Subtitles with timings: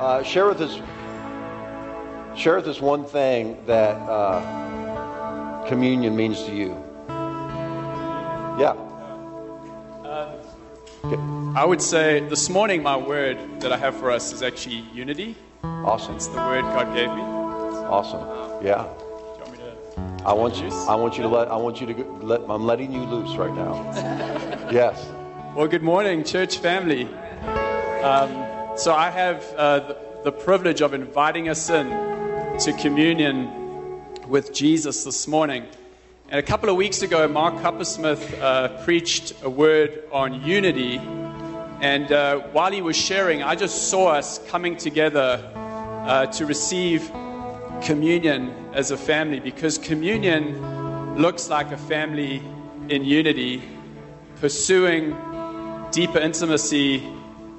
[0.00, 0.80] uh, share with us
[2.38, 6.84] share with us one thing that uh, communion means to you.
[8.58, 8.74] Yeah.
[11.56, 15.34] I would say this morning, my word that I have for us is actually unity.
[15.64, 16.14] Awesome.
[16.14, 17.22] It's the word God gave me.
[17.22, 18.64] Awesome.
[18.64, 18.86] Yeah.
[18.86, 20.24] Do you want me to?
[20.24, 20.68] I want you.
[20.88, 21.48] I want you to let.
[21.48, 22.42] I want you to let.
[22.48, 23.74] I'm letting you loose right now.
[24.70, 25.08] yes.
[25.56, 27.06] Well, good morning, church family.
[28.02, 28.47] Um,
[28.78, 31.88] so I have uh, the, the privilege of inviting us in
[32.60, 33.50] to communion
[34.28, 35.66] with Jesus this morning.
[36.28, 40.98] And a couple of weeks ago, Mark Coppersmith uh, preached a word on unity.
[41.80, 47.10] And uh, while he was sharing, I just saw us coming together uh, to receive
[47.82, 52.40] communion as a family because communion looks like a family
[52.88, 53.60] in unity,
[54.36, 55.16] pursuing
[55.90, 57.02] deeper intimacy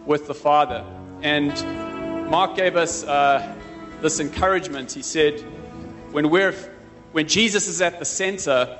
[0.05, 0.85] with the Father.
[1.21, 3.55] And Mark gave us uh,
[4.01, 4.91] this encouragement.
[4.91, 5.41] He said,
[6.11, 6.53] when, we're,
[7.11, 8.77] when Jesus is at the center,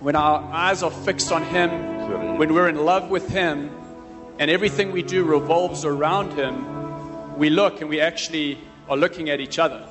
[0.00, 3.70] when our eyes are fixed on Him, when we're in love with Him,
[4.40, 8.58] and everything we do revolves around Him, we look and we actually
[8.88, 9.86] are looking at each other.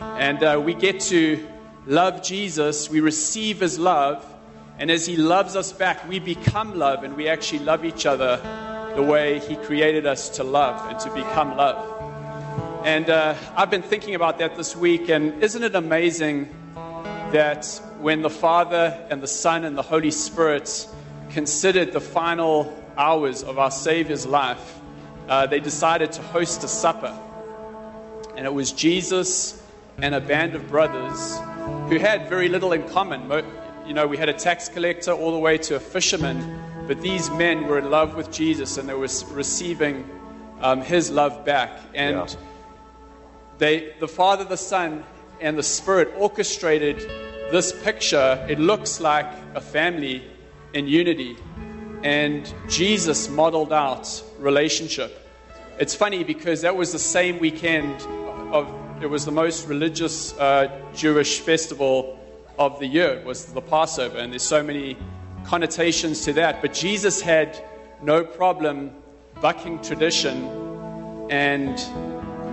[0.00, 1.44] And uh, we get to
[1.86, 4.24] love Jesus, we receive His love,
[4.78, 8.40] and as He loves us back, we become love and we actually love each other
[8.94, 11.90] the way He created us to love and to become love.
[12.84, 16.48] And uh, I've been thinking about that this week, and isn't it amazing
[17.32, 17.66] that
[17.98, 20.86] when the Father and the Son and the Holy Spirit
[21.30, 24.80] considered the final hours of our Savior's life,
[25.28, 27.12] uh, they decided to host a supper.
[28.36, 29.62] And it was Jesus
[29.98, 31.38] and a band of brothers
[31.88, 33.30] who had very little in common.
[33.86, 37.30] You know, we had a tax collector all the way to a fisherman, but these
[37.30, 40.08] men were in love with Jesus and they were receiving
[40.60, 41.70] um, his love back.
[41.94, 42.26] And Yeah.
[43.58, 45.04] they, the Father, the Son,
[45.40, 46.98] and the Spirit orchestrated
[47.50, 48.44] this picture.
[48.48, 50.24] It looks like a family
[50.72, 51.36] in unity.
[52.02, 55.20] And Jesus modeled out relationship.
[55.78, 58.02] It's funny because that was the same weekend
[58.52, 58.68] of
[59.02, 62.18] it was the most religious uh, Jewish festival
[62.58, 63.14] of the year.
[63.18, 64.96] It was the Passover, and there's so many
[65.44, 66.60] connotations to that.
[66.60, 67.62] But Jesus had
[68.02, 68.92] no problem
[69.40, 71.80] bucking tradition and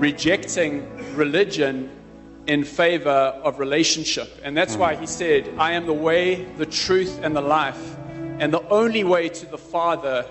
[0.02, 1.90] rejecting religion
[2.47, 4.30] in favor of relationship.
[4.44, 7.97] And that's why he said, I am the way, the truth, and the life.
[8.40, 10.25] And the only way to the Father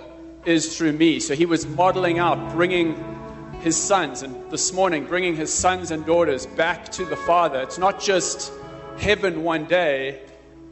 [0.44, 1.20] is through me.
[1.20, 2.96] So he was modeling out, bringing
[3.60, 7.60] his sons, and this morning, bringing his sons and daughters back to the Father.
[7.60, 8.52] It's not just
[8.98, 10.22] heaven one day,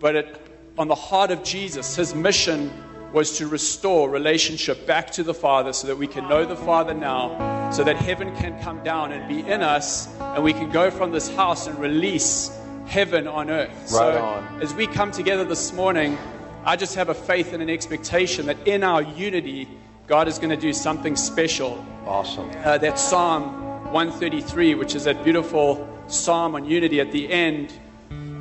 [0.00, 0.47] but it,
[0.78, 2.70] on the heart of Jesus, his mission
[3.12, 6.94] was to restore relationship back to the Father so that we can know the Father
[6.94, 10.88] now, so that heaven can come down and be in us, and we can go
[10.90, 12.56] from this house and release
[12.86, 13.88] heaven on earth.
[13.88, 14.62] so, on.
[14.62, 16.16] as we come together this morning,
[16.64, 19.68] I just have a faith and an expectation that in our unity,
[20.06, 22.50] God is going to do something special Awesome.
[22.64, 27.72] uh, that Psalm 133, which is that beautiful psalm on unity at the end,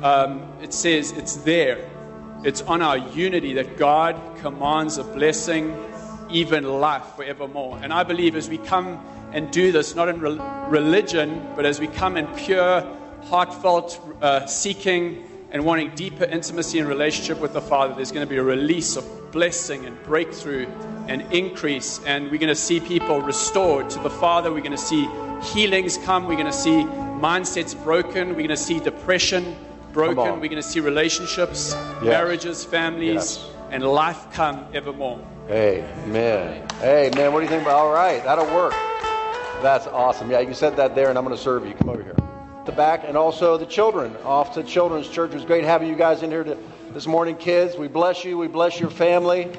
[0.02, 1.88] um, it says it's there.
[2.44, 5.76] It's on our unity that God commands a blessing,
[6.30, 7.80] even life forevermore.
[7.82, 11.80] And I believe as we come and do this, not in rel- religion, but as
[11.80, 12.86] we come in pure,
[13.24, 18.30] heartfelt uh, seeking and wanting deeper intimacy and relationship with the Father, there's going to
[18.30, 20.68] be a release of blessing and breakthrough
[21.08, 22.00] and increase.
[22.04, 24.52] And we're going to see people restored to the Father.
[24.52, 25.08] We're going to see
[25.42, 26.28] healings come.
[26.28, 26.84] We're going to see
[27.18, 28.28] mindsets broken.
[28.28, 29.56] We're going to see depression
[29.98, 30.40] broken.
[30.40, 33.50] We're going to see relationships, marriages, families, Yes.
[33.70, 35.18] and life come evermore.
[35.50, 36.66] Amen.
[36.82, 37.32] Amen.
[37.32, 37.78] What do you think about?
[37.78, 38.74] All right, that'll work.
[39.62, 40.30] That's awesome.
[40.30, 41.74] Yeah, you said that there, and I'm going to serve you.
[41.74, 42.14] Come over here.
[42.66, 44.14] The back, and also the children.
[44.24, 45.30] Off to Children's Church.
[45.32, 46.56] It was great having you guys in here to,
[46.92, 47.76] this morning, kids.
[47.76, 48.38] We bless you.
[48.38, 49.50] We bless your family.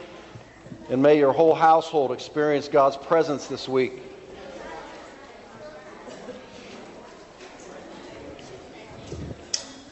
[0.90, 4.02] And may your whole household experience God's presence this week.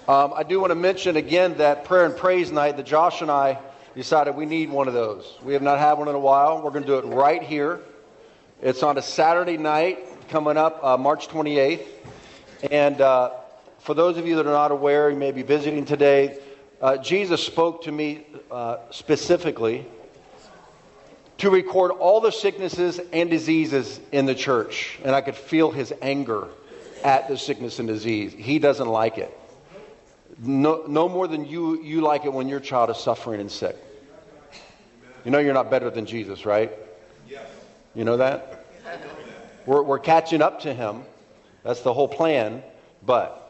[0.08, 3.30] Um, I do want to mention again that prayer and praise night that Josh and
[3.30, 3.60] I
[3.94, 5.38] decided we need one of those.
[5.44, 6.62] We have not had one in a while.
[6.62, 7.82] We're going to do it right here.
[8.62, 11.86] It's on a Saturday night coming up, uh, March 28th.
[12.72, 13.32] And uh,
[13.80, 16.40] for those of you that are not aware, you may be visiting today,
[16.82, 19.86] uh, Jesus spoke to me uh, specifically
[21.40, 25.00] to record all the sicknesses and diseases in the church.
[25.04, 26.48] And I could feel his anger
[27.04, 28.32] at the sickness and disease.
[28.32, 29.38] He doesn't like it.
[30.40, 33.76] No, no more than you, you like it when your child is suffering and sick.
[35.26, 36.72] You know you're not better than Jesus, right?
[37.96, 38.66] You know that?
[39.66, 41.04] We're, we're catching up to him.
[41.64, 42.62] That's the whole plan.
[43.06, 43.44] But.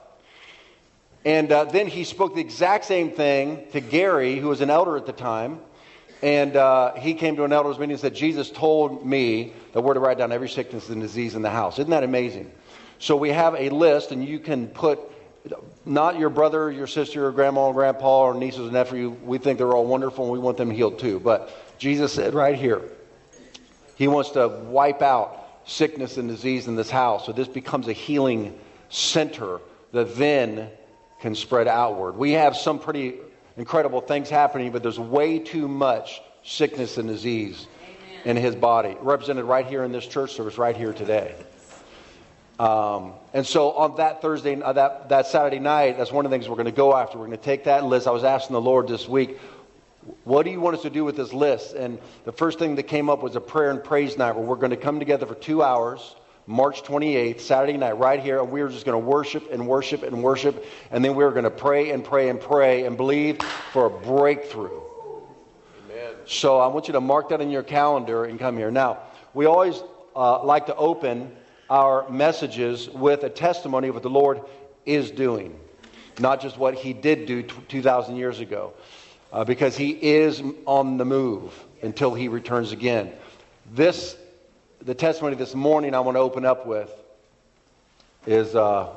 [1.26, 4.96] And uh, then he spoke the exact same thing to Gary, who was an elder
[4.96, 5.60] at the time.
[6.24, 9.94] And uh, he came to an elders meeting and said, Jesus told me that we're
[9.94, 11.78] to write down every sickness and disease in the house.
[11.78, 12.52] Isn't that amazing?
[13.00, 15.00] So we have a list, and you can put
[15.88, 19.10] not your brother, your sister, or grandma, or grandpa, or nieces and nephew.
[19.24, 21.20] We think they're all wonderful, and we want them healed too.
[21.20, 21.50] But
[21.80, 22.82] Jesus said right here,
[23.96, 27.26] He wants to wipe out sickness and disease in this house.
[27.26, 28.58] So this becomes a healing
[28.90, 29.60] center
[29.92, 30.70] that then
[31.20, 32.16] can spread outward.
[32.18, 33.16] We have some pretty
[33.58, 38.38] incredible things happening, but there's way too much sickness and disease Amen.
[38.38, 41.36] in his body, represented right here in this church service, right here today.
[42.60, 46.38] Um, and so on that Thursday, uh, that, that Saturday night, that's one of the
[46.38, 47.18] things we're going to go after.
[47.18, 48.08] We're going to take that list.
[48.08, 49.38] I was asking the Lord this week,
[50.24, 51.76] what do you want us to do with this list?
[51.76, 54.56] And the first thing that came up was a prayer and praise night where we're
[54.56, 56.16] going to come together for two hours,
[56.48, 60.24] March 28th, Saturday night, right here, and we're just going to worship and worship and
[60.24, 60.66] worship.
[60.92, 63.40] And then we're going to pray and pray and pray and believe
[63.72, 64.82] for a breakthrough.
[65.86, 66.16] Amen.
[66.26, 68.72] So I want you to mark that in your calendar and come here.
[68.72, 69.00] Now,
[69.34, 69.84] we always
[70.16, 71.36] uh, like to open
[71.70, 74.42] our messages with a testimony of what the Lord
[74.86, 75.60] is doing,
[76.20, 78.74] not just what He did do 2,000 years ago,
[79.34, 83.12] uh, because He is on the move until He returns again.
[83.74, 84.16] This,
[84.82, 86.92] the testimony this morning I want to open up with
[88.26, 88.90] is uh,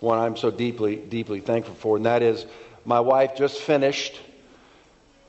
[0.00, 2.46] one I'm so deeply, deeply thankful for, and that is
[2.84, 4.20] my wife just finished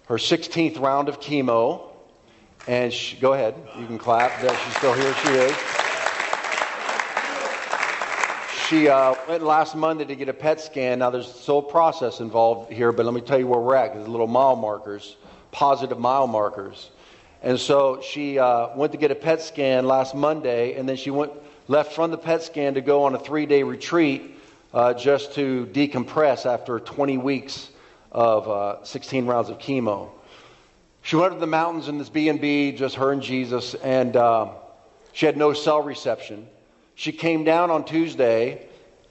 [0.08, 1.88] her 16th round of chemo.
[2.68, 4.40] And she, go ahead, you can clap.
[4.42, 5.14] There, she's still here.
[5.16, 5.81] She is.
[8.72, 11.00] She uh, went last Monday to get a PET scan.
[11.00, 13.94] Now, there's still process involved here, but let me tell you where we're at.
[13.94, 15.18] There's little mile markers,
[15.52, 16.92] positive mile markers.
[17.44, 21.12] And so she uh, went to get a PET scan last Monday, and then she
[21.12, 21.34] went
[21.68, 24.40] left from the PET scan to go on a three-day retreat
[24.74, 27.72] uh, just to decompress after 20 weeks
[28.14, 30.12] of uh, 16 rounds of chemo.
[31.02, 34.48] She went to the mountains in this B&B, just her and Jesus, and uh,
[35.12, 36.48] she had no cell reception.
[37.02, 38.62] She came down on Tuesday.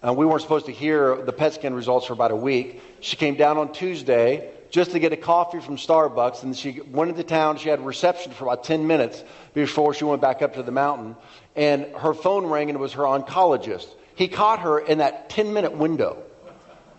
[0.01, 2.81] and we weren't supposed to hear the PET scan results for about a week.
[3.01, 7.11] She came down on Tuesday just to get a coffee from Starbucks, and she went
[7.11, 7.57] into town.
[7.57, 11.17] She had reception for about 10 minutes before she went back up to the mountain.
[11.57, 13.89] And her phone rang, and it was her oncologist.
[14.15, 16.23] He caught her in that 10 minute window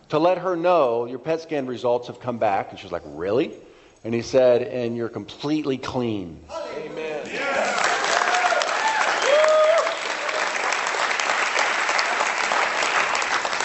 [0.09, 2.69] to let her know your PET scan results have come back.
[2.69, 3.53] And she was like, Really?
[4.03, 6.41] And he said, And you're completely clean.
[6.51, 7.00] Amen.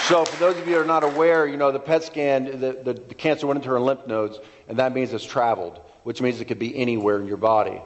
[0.09, 2.79] So, for those of you that are not aware, you know, the PET scan, the,
[2.85, 4.39] the, the, cancer went into her lymph nodes,
[4.69, 7.83] and that means it's traveled, which means it could be anywhere in your body.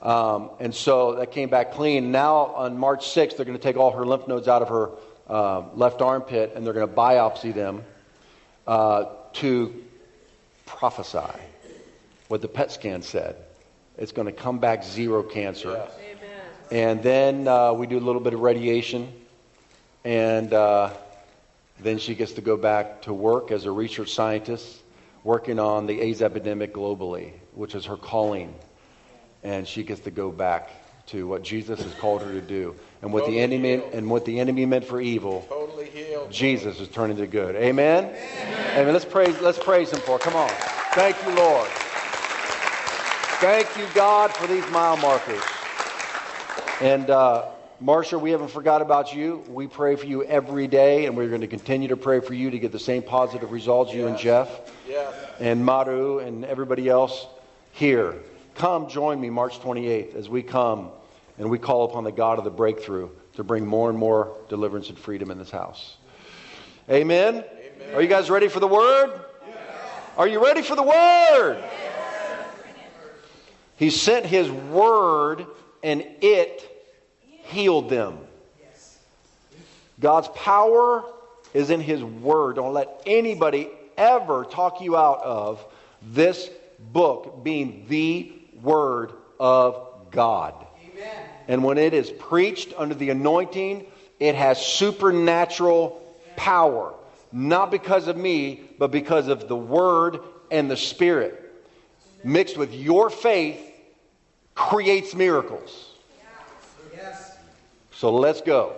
[0.00, 2.12] Um, and so that came back clean.
[2.12, 4.90] Now, on March 6th, they're going to take all her lymph nodes out of her
[5.26, 7.82] uh, left armpit, and they're going to biopsy them
[8.68, 9.74] uh, to
[10.66, 11.18] prophesy
[12.28, 13.34] what the PET scan said.
[13.98, 15.88] It's going to come back zero cancer.
[16.70, 19.12] And then uh, we do a little bit of radiation,
[20.04, 20.90] and uh,
[21.80, 24.82] then she gets to go back to work as a research scientist,
[25.24, 28.54] working on the AIDS epidemic globally, which is her calling.
[29.42, 30.70] And she gets to go back
[31.06, 32.74] to what Jesus has called her to do.
[33.02, 33.92] And what totally the enemy healed.
[33.92, 35.90] and what the enemy meant for evil, totally
[36.30, 37.54] Jesus is turning to good.
[37.54, 38.04] Amen?
[38.06, 38.78] Amen.
[38.78, 38.92] Amen.
[38.92, 40.22] Let's praise, let's praise him for it.
[40.22, 40.50] Come on.
[40.94, 41.68] Thank you, Lord.
[43.38, 45.42] Thank you, God, for these mile markers.
[46.80, 47.50] And uh,
[47.82, 49.44] Marsha, we haven't forgot about you.
[49.48, 52.50] We pray for you every day, and we're going to continue to pray for you
[52.50, 54.08] to get the same positive results, you yes.
[54.08, 55.14] and Jeff, yes.
[55.40, 57.26] and Maru, and everybody else
[57.72, 58.14] here.
[58.54, 60.90] Come join me March 28th as we come
[61.38, 64.88] and we call upon the God of the breakthrough to bring more and more deliverance
[64.88, 65.98] and freedom in this house.
[66.88, 67.44] Amen?
[67.44, 67.94] Amen.
[67.94, 69.20] Are you guys ready for the word?
[69.46, 69.58] Yes.
[70.16, 71.62] Are you ready for the word?
[73.76, 75.44] He sent his word,
[75.82, 76.75] and it
[77.46, 78.18] healed them.
[79.98, 81.04] God's power
[81.54, 82.56] is in His Word.
[82.56, 85.64] Don't let anybody ever talk you out of
[86.02, 86.50] this
[86.92, 90.54] book being the Word of God.
[90.92, 91.14] Amen.
[91.48, 93.86] And when it is preached under the anointing,
[94.20, 96.02] it has supernatural
[96.36, 96.94] power.
[97.32, 101.42] Not because of me, but because of the Word and the Spirit.
[102.22, 103.60] Mixed with your faith
[104.54, 105.95] creates miracles.
[107.96, 108.76] So let's go.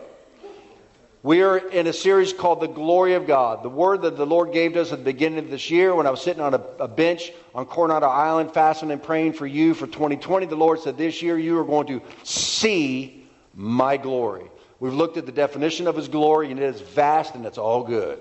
[1.24, 3.64] We are in a series called The Glory of God.
[3.64, 6.10] The word that the Lord gave us at the beginning of this year when I
[6.10, 9.88] was sitting on a, a, bench on Coronado Island fasting and praying for you for
[9.88, 14.48] 2020, the Lord said, This year you are going to see my glory.
[14.78, 17.82] We've looked at the definition of his glory, and it is vast and it's all
[17.82, 18.20] good.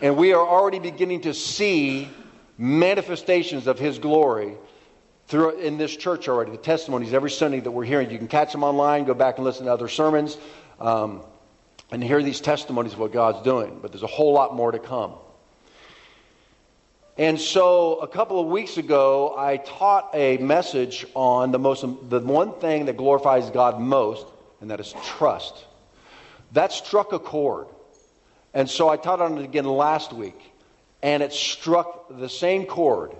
[0.00, 2.08] And we are already beginning to see
[2.58, 4.56] manifestations of his glory
[5.32, 6.50] through in this church already.
[6.50, 8.10] The testimonies every Sunday that we're hearing.
[8.10, 10.36] You can catch them online, go back and listen to other sermons,
[10.78, 11.22] um,
[11.90, 13.78] and hear these testimonies of what God's doing.
[13.80, 15.14] But there's a whole lot more to come.
[17.16, 22.20] And so a couple of weeks ago, I taught a message on the most the
[22.20, 24.26] one thing that glorifies God most,
[24.60, 25.64] and that is trust.
[26.52, 27.68] That struck a chord.
[28.52, 30.38] And so I taught on it again last week,
[31.02, 33.12] and it struck the same chord.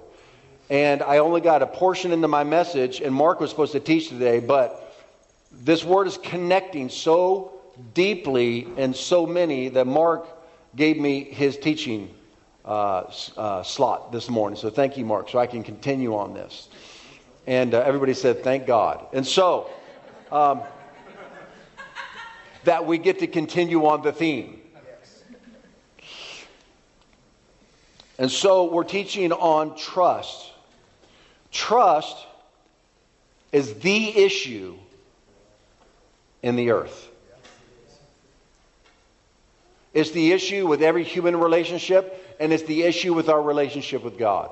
[0.72, 4.08] And I only got a portion into my message, and Mark was supposed to teach
[4.08, 4.96] today, but
[5.52, 7.60] this word is connecting so
[7.92, 10.26] deeply and so many that Mark
[10.74, 12.08] gave me his teaching
[12.64, 13.02] uh,
[13.36, 14.56] uh, slot this morning.
[14.56, 16.70] So thank you, Mark, so I can continue on this.
[17.46, 19.04] And uh, everybody said, thank God.
[19.12, 19.68] And so,
[20.30, 20.62] um,
[22.64, 24.58] that we get to continue on the theme.
[28.16, 30.51] And so we're teaching on trust.
[31.52, 32.16] Trust
[33.52, 34.76] is the issue
[36.42, 37.08] in the earth.
[39.92, 44.18] It's the issue with every human relationship, and it's the issue with our relationship with
[44.18, 44.50] God.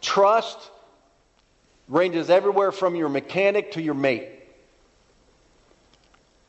[0.00, 0.58] Trust
[1.88, 4.28] ranges everywhere from your mechanic to your mate.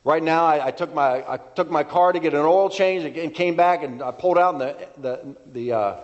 [0.03, 3.05] Right now, I, I, took my I took my car to get an oil change
[3.17, 5.95] and came back, and I pulled out, and the the the, uh,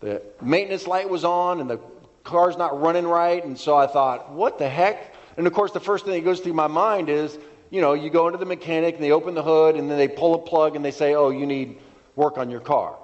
[0.00, 1.80] the maintenance light was on, and the
[2.24, 5.14] car's not running right, and so I thought, what the heck?
[5.36, 7.38] And of course, the first thing that goes through my mind is,
[7.70, 10.08] you know, you go into the mechanic and they open the hood, and then they
[10.08, 11.78] pull a plug and they say, oh, you need
[12.16, 12.96] work on your car.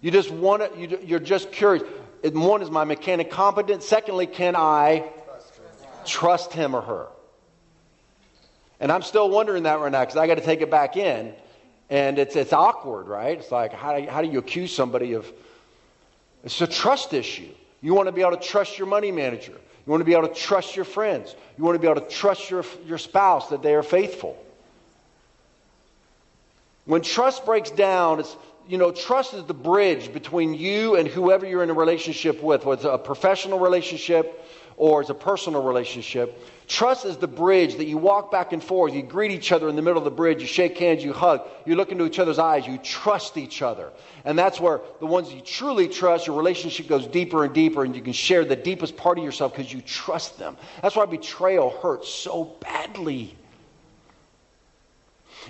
[0.00, 0.76] You just want it.
[0.76, 1.82] You, you're just curious.
[2.22, 3.82] One is my mechanic competent.
[3.82, 5.10] Secondly, can I
[6.04, 7.06] trust him or her?
[8.80, 11.34] And I'm still wondering that right now because I got to take it back in.
[11.90, 13.38] And it's, it's awkward, right?
[13.38, 15.32] It's like, how how do you accuse somebody of.
[16.44, 17.48] It's a trust issue.
[17.80, 19.52] You want to be able to trust your money manager.
[19.52, 21.34] You want to be able to trust your friends.
[21.56, 24.36] You want to be able to trust your, your spouse that they are faithful.
[26.84, 28.36] When trust breaks down, it's,
[28.68, 32.64] you know, trust is the bridge between you and whoever you're in a relationship with,
[32.64, 34.44] whether it's a professional relationship
[34.78, 36.40] or it's a personal relationship.
[36.68, 38.94] Trust is the bridge that you walk back and forth.
[38.94, 40.40] You greet each other in the middle of the bridge.
[40.40, 41.02] You shake hands.
[41.02, 41.48] You hug.
[41.66, 42.66] You look into each other's eyes.
[42.66, 43.90] You trust each other.
[44.24, 47.96] And that's where the ones you truly trust, your relationship goes deeper and deeper, and
[47.96, 50.56] you can share the deepest part of yourself because you trust them.
[50.80, 53.36] That's why betrayal hurts so badly.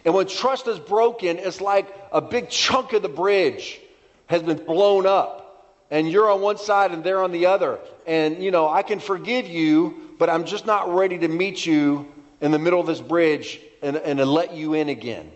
[0.04, 3.80] And when trust is broken, it's like a big chunk of the bridge
[4.26, 5.47] has been blown up.
[5.90, 7.78] And you're on one side and they're on the other.
[8.06, 12.06] And, you know, I can forgive you but I'm just not ready to meet you
[12.40, 15.30] in the middle of this bridge and, and let you in again.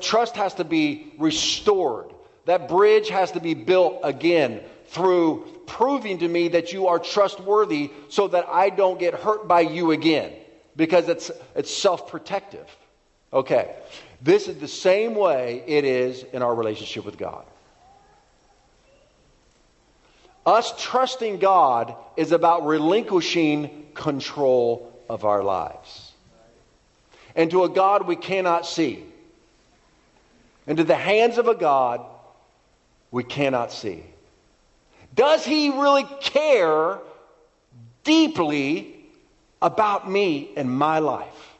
[0.00, 2.12] Trust has to be restored.
[2.44, 7.90] That bridge has to be built again through proving to me that you are trustworthy
[8.08, 10.32] so that I don't get hurt by you again
[10.76, 12.66] because it's, it's self protective.
[13.32, 13.74] Okay.
[14.22, 17.44] This is the same way it is in our relationship with God.
[20.46, 26.12] Us trusting God is about relinquishing control of our lives.
[27.34, 29.04] And to a God we cannot see.
[30.68, 32.00] And to the hands of a God
[33.10, 34.04] we cannot see.
[35.14, 36.98] Does he really care
[38.04, 38.94] deeply
[39.60, 41.56] about me and my life?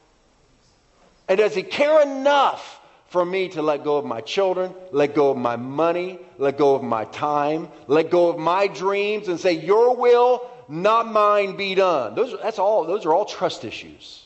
[1.29, 2.76] And does he care enough
[3.09, 6.75] for me to let go of my children, let go of my money, let go
[6.75, 11.75] of my time, let go of my dreams, and say, Your will, not mine, be
[11.75, 12.15] done.
[12.15, 14.25] Those, that's all, those are all trust issues.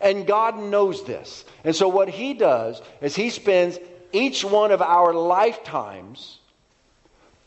[0.00, 1.44] And God knows this.
[1.64, 3.78] And so, what He does is He spends
[4.12, 6.38] each one of our lifetimes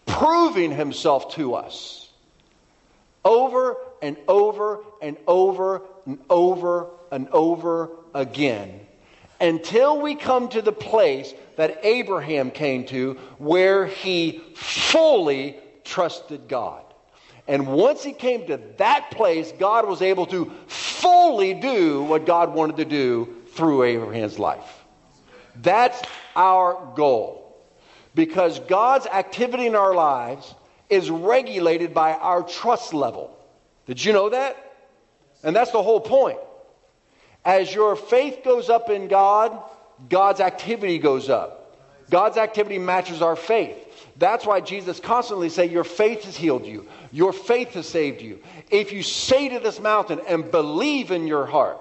[0.06, 2.10] proving Himself to us
[3.24, 8.82] over and over and over and over and over again
[9.40, 16.84] until we come to the place that Abraham came to where he fully trusted God.
[17.48, 22.54] And once he came to that place, God was able to fully do what God
[22.54, 24.86] wanted to do through Abraham's life.
[25.56, 26.02] That's
[26.36, 27.58] our goal.
[28.14, 30.54] Because God's activity in our lives
[30.90, 33.36] is regulated by our trust level.
[33.86, 34.56] Did you know that?
[35.44, 36.40] And that's the whole point.
[37.46, 39.58] As your faith goes up in God,
[40.10, 41.78] God's activity goes up.
[42.10, 43.78] God's activity matches our faith.
[44.18, 46.88] That's why Jesus constantly say, "Your faith has healed you.
[47.12, 51.46] Your faith has saved you." If you say to this mountain and believe in your
[51.46, 51.80] heart,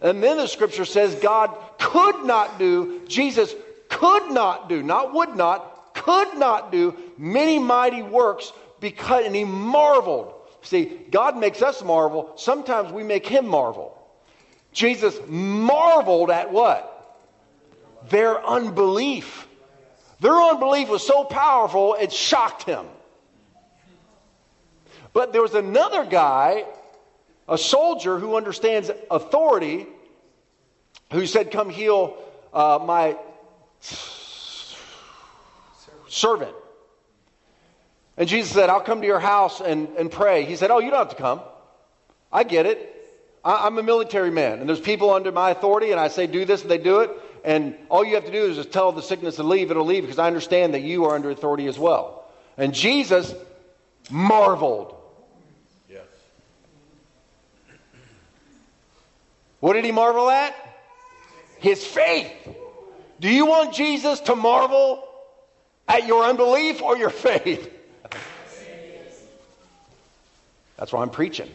[0.00, 3.54] and then the scripture says God could not do, Jesus
[3.88, 9.44] could not do, not would not, could not do many mighty works because, and he
[9.44, 10.32] marveled.
[10.62, 12.30] See, God makes us marvel.
[12.36, 13.98] Sometimes we make him marvel.
[14.72, 16.88] Jesus marveled at what?
[18.08, 19.46] Their unbelief.
[20.20, 22.86] Their unbelief was so powerful, it shocked him.
[25.12, 26.64] But there was another guy,
[27.48, 29.86] a soldier who understands authority,
[31.12, 32.16] who said, Come heal
[32.54, 33.16] uh, my
[36.08, 36.54] servant.
[38.16, 40.44] And Jesus said, I'll come to your house and, and pray.
[40.44, 41.40] He said, Oh, you don't have to come.
[42.32, 42.91] I get it.
[43.44, 46.44] I, am a military man, and there's people under my authority, and I say, Do
[46.44, 47.10] this, and they do it.
[47.44, 50.02] And all you have to do is just tell the sickness to leave, it'll leave,
[50.02, 52.24] because I understand that you are under authority as well.
[52.56, 53.34] And Jesus
[54.10, 54.94] marveled.
[55.90, 56.04] Yes.
[59.58, 60.54] What did he marvel at?
[61.58, 62.32] His faith.
[63.18, 65.02] Do you want Jesus to marvel
[65.88, 67.72] at your unbelief or your faith?
[70.76, 71.48] That's why I'm preaching.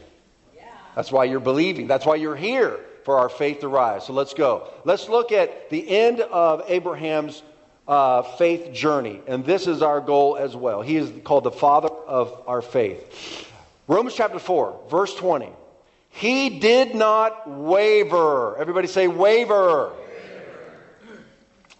[0.97, 1.85] That's why you're believing.
[1.85, 4.07] That's why you're here for our faith to rise.
[4.07, 4.67] So let's go.
[4.83, 7.43] Let's look at the end of Abraham's
[7.87, 9.21] uh, faith journey.
[9.27, 10.81] And this is our goal as well.
[10.81, 13.47] He is called the father of our faith.
[13.87, 15.51] Romans chapter 4, verse 20.
[16.09, 18.57] He did not waver.
[18.57, 19.91] Everybody say waver.
[19.91, 21.23] waver.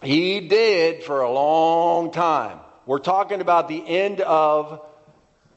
[0.00, 2.60] He did for a long time.
[2.86, 4.80] We're talking about the end of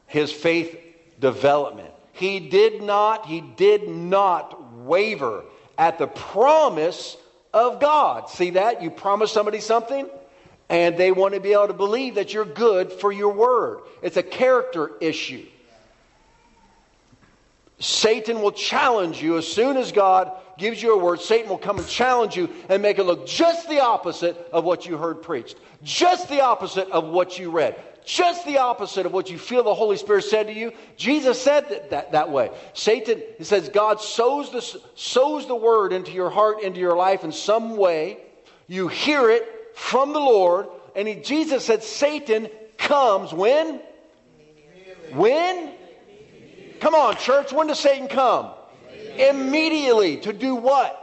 [0.08, 0.76] his faith
[1.20, 1.94] development.
[2.12, 5.44] He did not, he did not waver
[5.78, 7.16] at the promise
[7.52, 8.28] of God.
[8.28, 8.82] See that?
[8.82, 10.08] You promise somebody something,
[10.68, 13.80] and they want to be able to believe that you're good for your word.
[14.02, 15.46] It's a character issue.
[17.78, 21.20] Satan will challenge you as soon as God gives you a word.
[21.20, 24.86] Satan will come and challenge you and make it look just the opposite of what
[24.86, 29.30] you heard preached, just the opposite of what you read just the opposite of what
[29.30, 30.72] you feel the Holy Spirit said to you.
[30.96, 32.50] Jesus said that, that, that way.
[32.74, 34.60] Satan, he says, God sows the,
[34.94, 38.18] sows the word into your heart, into your life in some way.
[38.66, 40.68] You hear it from the Lord.
[40.96, 43.80] And he, Jesus said, Satan comes when?
[45.12, 45.72] When?
[46.80, 47.52] Come on, church.
[47.52, 48.50] When does Satan come?
[49.16, 50.18] Immediately.
[50.18, 50.98] To do what?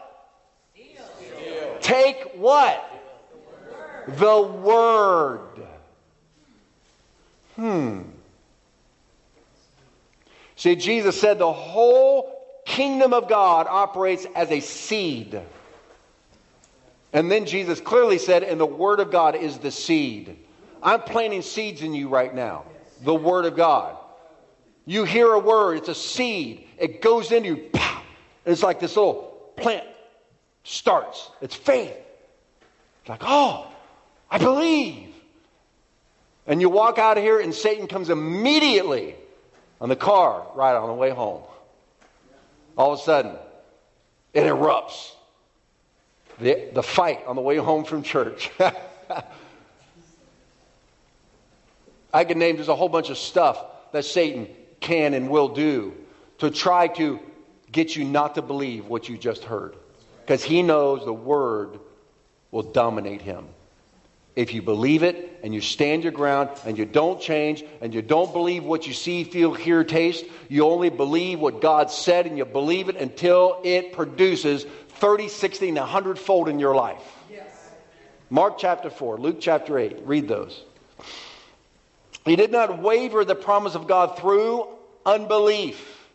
[1.82, 2.86] Take what?
[4.08, 5.40] The word.
[7.60, 8.02] Hmm.
[10.56, 15.41] See, Jesus said the whole kingdom of God operates as a seed.
[17.12, 20.38] And then Jesus clearly said, and the Word of God is the seed.
[20.82, 22.63] I'm planting seeds in you right now.
[23.04, 23.98] The Word of God.
[24.86, 26.65] You hear a word, it's a seed.
[26.78, 28.02] It goes into you, pow,
[28.45, 29.86] it's like this little plant
[30.63, 31.30] starts.
[31.41, 31.93] It's faith.
[33.02, 33.67] It's like, oh,
[34.32, 35.09] I believe.
[36.50, 39.16] And you walk out of here, and Satan comes immediately
[39.80, 41.44] on the car right on the way home.
[42.76, 43.36] All of a sudden,
[44.34, 45.12] it erupts.
[46.40, 48.50] The, the fight on the way home from church.
[52.14, 54.48] I could name just a whole bunch of stuff that Satan
[54.80, 55.94] can and will do
[56.40, 57.20] to try to
[57.72, 59.76] get you not to believe what you just heard.
[60.22, 61.80] Because he knows the word
[62.50, 63.46] will dominate him.
[64.36, 68.02] If you believe it and you stand your ground and you don't change and you
[68.02, 72.38] don't believe what you see, feel, hear, taste, you only believe what God said and
[72.38, 77.02] you believe it until it produces 30, 60, and 100 fold in your life.
[77.32, 77.71] Yes.
[78.30, 80.63] Mark chapter 4, Luke chapter 8, read those.
[82.25, 84.67] He did not waver the promise of God through
[85.06, 86.08] unbelief,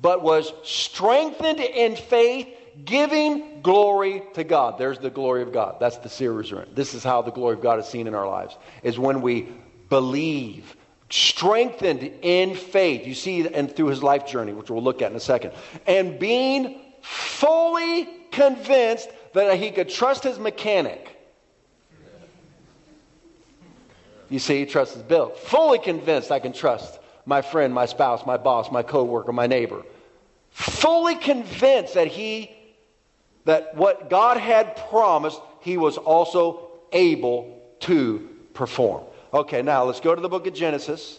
[0.00, 2.48] but was strengthened in faith
[2.84, 4.78] giving glory to God.
[4.78, 5.76] There's the glory of God.
[5.80, 8.56] That's the series This is how the glory of God is seen in our lives,
[8.82, 9.48] is when we
[9.88, 10.76] believe,
[11.10, 13.06] strengthened in faith.
[13.06, 15.52] You see, and through his life journey, which we'll look at in a second.
[15.86, 21.16] And being fully convinced that he could trust his mechanic.
[24.28, 25.30] You see, he trusts his bill.
[25.30, 29.82] Fully convinced I can trust my friend, my spouse, my boss, my coworker, my neighbor.
[30.50, 32.56] Fully convinced that he
[33.44, 39.04] that what God had promised, he was also able to perform.
[39.32, 41.18] Okay, now let's go to the book of Genesis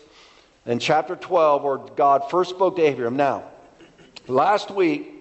[0.66, 3.16] in chapter 12, where God first spoke to Abraham.
[3.16, 3.46] Now,
[4.28, 5.12] last week,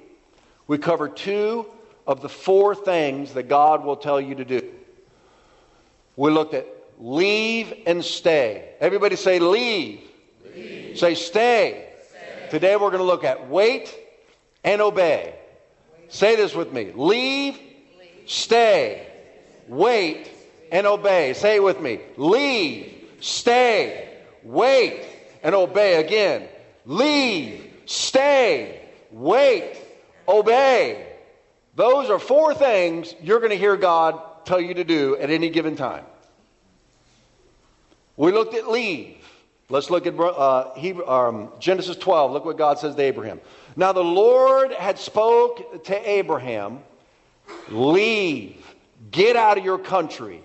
[0.67, 1.67] we covered two
[2.07, 4.71] of the four things that God will tell you to do.
[6.17, 6.67] We looked at
[6.99, 8.75] leave and stay.
[8.81, 10.01] Everybody say leave.
[10.55, 10.99] leave.
[10.99, 11.89] Say stay.
[12.09, 12.49] stay.
[12.51, 13.95] Today we're going to look at wait
[14.63, 15.40] and obey.
[16.11, 17.59] Say this with me leave, leave.
[18.27, 19.07] stay,
[19.69, 20.29] wait,
[20.71, 21.33] and obey.
[21.33, 25.05] Say it with me leave, stay, wait,
[25.43, 26.05] and obey.
[26.05, 26.49] Again,
[26.85, 29.77] leave, stay, wait,
[30.29, 31.07] obey.
[31.77, 35.49] Those are four things you're going to hear God tell you to do at any
[35.49, 36.05] given time.
[38.17, 39.17] We looked at leave.
[39.69, 42.33] Let's look at uh, Hebrew, um, Genesis 12.
[42.33, 43.41] Look what God says to Abraham.
[43.77, 46.81] Now the Lord had spoke to Abraham,
[47.69, 48.65] leave,
[49.11, 50.43] get out of your country,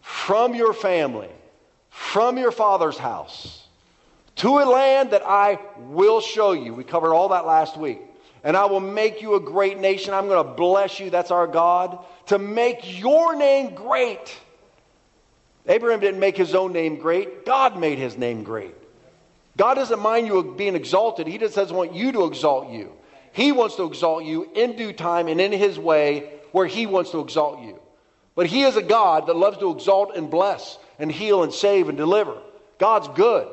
[0.00, 1.30] from your family,
[1.90, 3.66] from your father's house,
[4.36, 6.74] to a land that I will show you.
[6.74, 8.00] We covered all that last week.
[8.44, 10.14] And I will make you a great nation.
[10.14, 11.10] I'm going to bless you.
[11.10, 11.98] That's our God.
[12.26, 14.36] To make your name great.
[15.66, 18.75] Abraham didn't make his own name great, God made his name great.
[19.56, 22.92] God doesn't mind you being exalted, He just doesn't want you to exalt you.
[23.32, 27.10] He wants to exalt you in due time and in His way where He wants
[27.10, 27.80] to exalt you.
[28.34, 31.88] But He is a God that loves to exalt and bless and heal and save
[31.88, 32.36] and deliver.
[32.78, 33.48] God's good.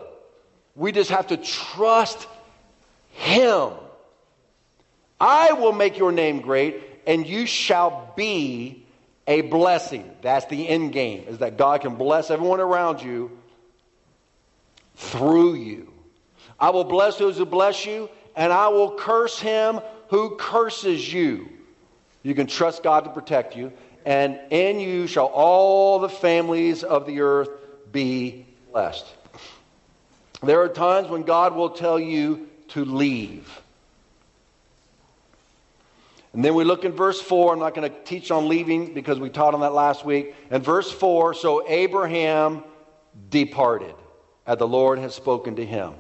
[0.75, 2.27] We just have to trust
[3.09, 3.71] Him.
[5.19, 8.85] I will make your name great, and you shall be
[9.25, 10.09] a blessing.
[10.21, 13.31] That's the end game, is that God can bless everyone around you
[14.95, 15.92] through you.
[16.63, 21.49] I will bless those who bless you, and I will curse him who curses you.
[22.21, 23.73] You can trust God to protect you,
[24.06, 27.49] and in you shall all the families of the earth
[27.91, 29.06] be blessed.
[30.41, 33.60] There are times when God will tell you to leave.
[36.32, 37.52] And then we look in verse 4.
[37.52, 40.34] I'm not going to teach on leaving because we taught on that last week.
[40.49, 42.63] And verse 4 So Abraham
[43.30, 43.95] departed,
[44.47, 45.95] as the Lord had spoken to him.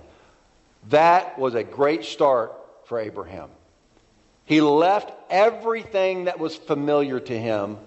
[0.89, 2.53] That was a great start
[2.85, 3.49] for Abraham.
[4.45, 7.77] He left everything that was familiar to him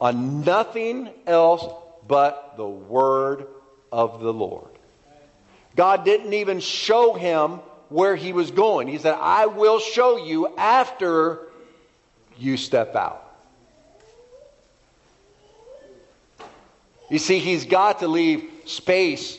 [0.00, 1.64] on nothing else
[2.06, 3.46] but the word
[3.92, 4.70] of the Lord.
[5.76, 8.88] God didn't even show him where he was going.
[8.88, 11.48] He said, I will show you after
[12.36, 13.26] you step out.
[17.10, 19.38] You see, he's got to leave space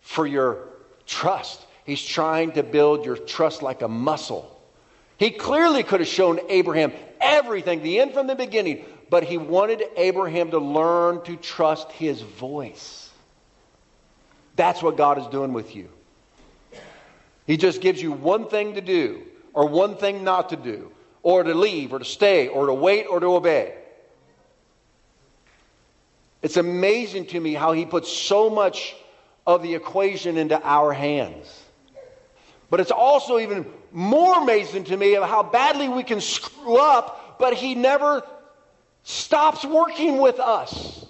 [0.00, 0.68] for your
[1.06, 1.60] trust.
[1.84, 4.48] He's trying to build your trust like a muscle.
[5.16, 9.82] He clearly could have shown Abraham everything, the end from the beginning, but he wanted
[9.96, 13.10] Abraham to learn to trust his voice.
[14.56, 15.88] That's what God is doing with you.
[17.46, 20.92] He just gives you one thing to do, or one thing not to do,
[21.22, 23.74] or to leave, or to stay, or to wait, or to obey.
[26.42, 28.94] It's amazing to me how he puts so much
[29.46, 31.62] of the equation into our hands.
[32.72, 37.36] But it's also even more amazing to me of how badly we can screw up,
[37.38, 38.26] but he never
[39.02, 41.04] stops working with us.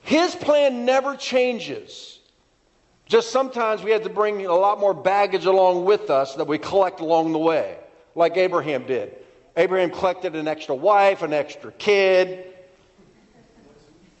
[0.00, 2.18] His plan never changes.
[3.06, 6.58] Just sometimes we had to bring a lot more baggage along with us that we
[6.58, 7.78] collect along the way,
[8.16, 9.14] like Abraham did.
[9.56, 12.44] Abraham collected an extra wife, an extra kid.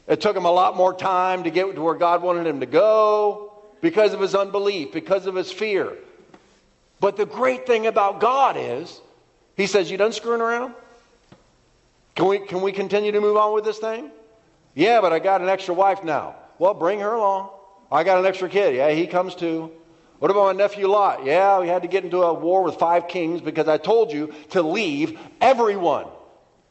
[0.06, 2.66] It took him a lot more time to get to where God wanted him to
[2.66, 3.47] go
[3.80, 5.96] because of his unbelief, because of his fear.
[7.00, 9.00] But the great thing about God is,
[9.56, 10.74] he says, You done screwing around?
[12.14, 14.10] Can we, can we continue to move on with this thing?
[14.74, 16.34] Yeah, but I got an extra wife now.
[16.58, 17.50] Well, bring her along.
[17.90, 18.74] I got an extra kid.
[18.74, 19.70] Yeah, he comes too.
[20.18, 21.24] What about my nephew Lot?
[21.24, 24.34] Yeah, we had to get into a war with five kings because I told you
[24.50, 26.06] to leave everyone.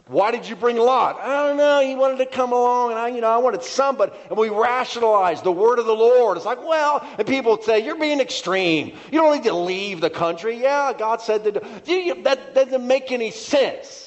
[0.08, 1.20] Why did you bring Lot?
[1.20, 1.82] I don't know.
[1.82, 4.14] He wanted to come along, and I, you know, I wanted somebody.
[4.30, 6.38] And we rationalized the word of the Lord.
[6.38, 8.96] It's like, well, and people say, "You're being extreme.
[9.12, 12.24] You don't need to leave the country." Yeah, God said that.
[12.24, 14.06] That doesn't make any sense.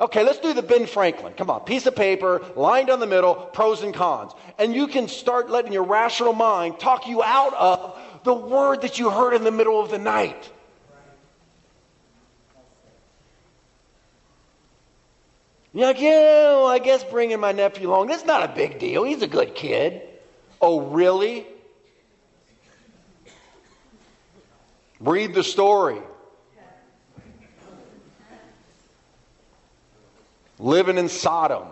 [0.00, 1.32] Okay, let's do the Ben Franklin.
[1.34, 4.32] Come on, piece of paper, line down the middle, pros and cons.
[4.58, 8.98] And you can start letting your rational mind talk you out of the word that
[9.00, 10.50] you heard in the middle of the night.
[15.74, 19.04] You're like, yeah, well, I guess bringing my nephew along, that's not a big deal.
[19.04, 20.02] He's a good kid.
[20.60, 21.46] Oh, really?
[25.00, 26.00] Read the story.
[30.58, 31.68] living in Sodom.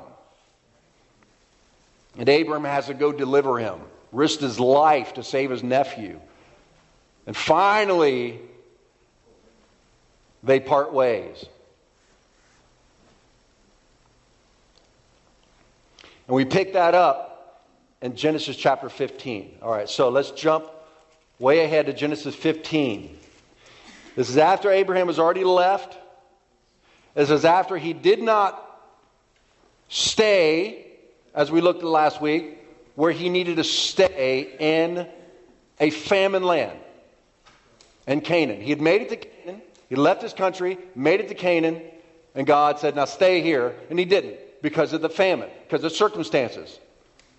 [2.19, 3.81] And Abram has to go deliver him,
[4.13, 6.21] risked his life to save his nephew.
[7.27, 8.41] And finally,
[10.43, 11.45] they part ways.
[16.27, 17.65] And we pick that up
[18.03, 19.59] in Genesis chapter 15.
[19.63, 20.67] All right, so let's jump
[21.39, 23.17] way ahead to Genesis 15.
[24.17, 25.97] This is after Abraham has already left.
[27.15, 28.63] This is after he did not
[29.89, 30.87] stay,
[31.35, 32.59] as we looked at last week,
[32.95, 35.07] where he needed to stay in
[35.79, 36.79] a famine land
[38.07, 38.61] in Canaan.
[38.61, 39.63] He had made it to Canaan.
[39.89, 41.83] He left his country, made it to Canaan,
[42.35, 43.75] and God said, Now stay here.
[43.91, 46.79] And he didn't because of the famine, because of circumstances.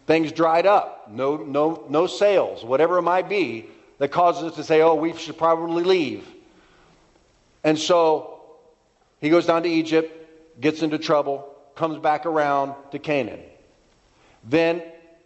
[0.05, 3.65] Things dried up, no, no, no sales, whatever it might be,
[3.97, 6.25] that causes us to say, Oh, we should probably leave.
[7.63, 8.41] And so
[9.19, 13.41] he goes down to Egypt, gets into trouble, comes back around to Canaan.
[14.43, 14.81] Then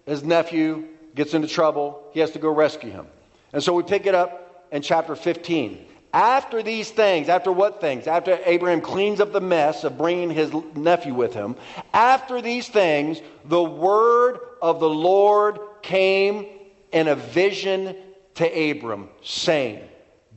[0.05, 2.03] his nephew gets into trouble.
[2.13, 3.07] He has to go rescue him.
[3.53, 5.85] And so we pick it up in chapter 15.
[6.13, 8.05] After these things, after what things?
[8.05, 11.55] After Abraham cleans up the mess of bringing his nephew with him,
[11.93, 16.45] after these things, the word of the Lord came
[16.91, 17.95] in a vision
[18.35, 19.87] to Abram, saying,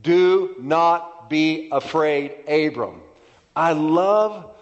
[0.01, 3.01] Do not be afraid, Abram.
[3.55, 4.55] I love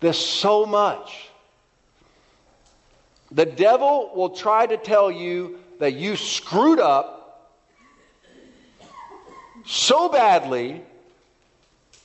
[0.00, 1.28] this so much.
[3.32, 7.13] The devil will try to tell you that you screwed up
[9.64, 10.82] so badly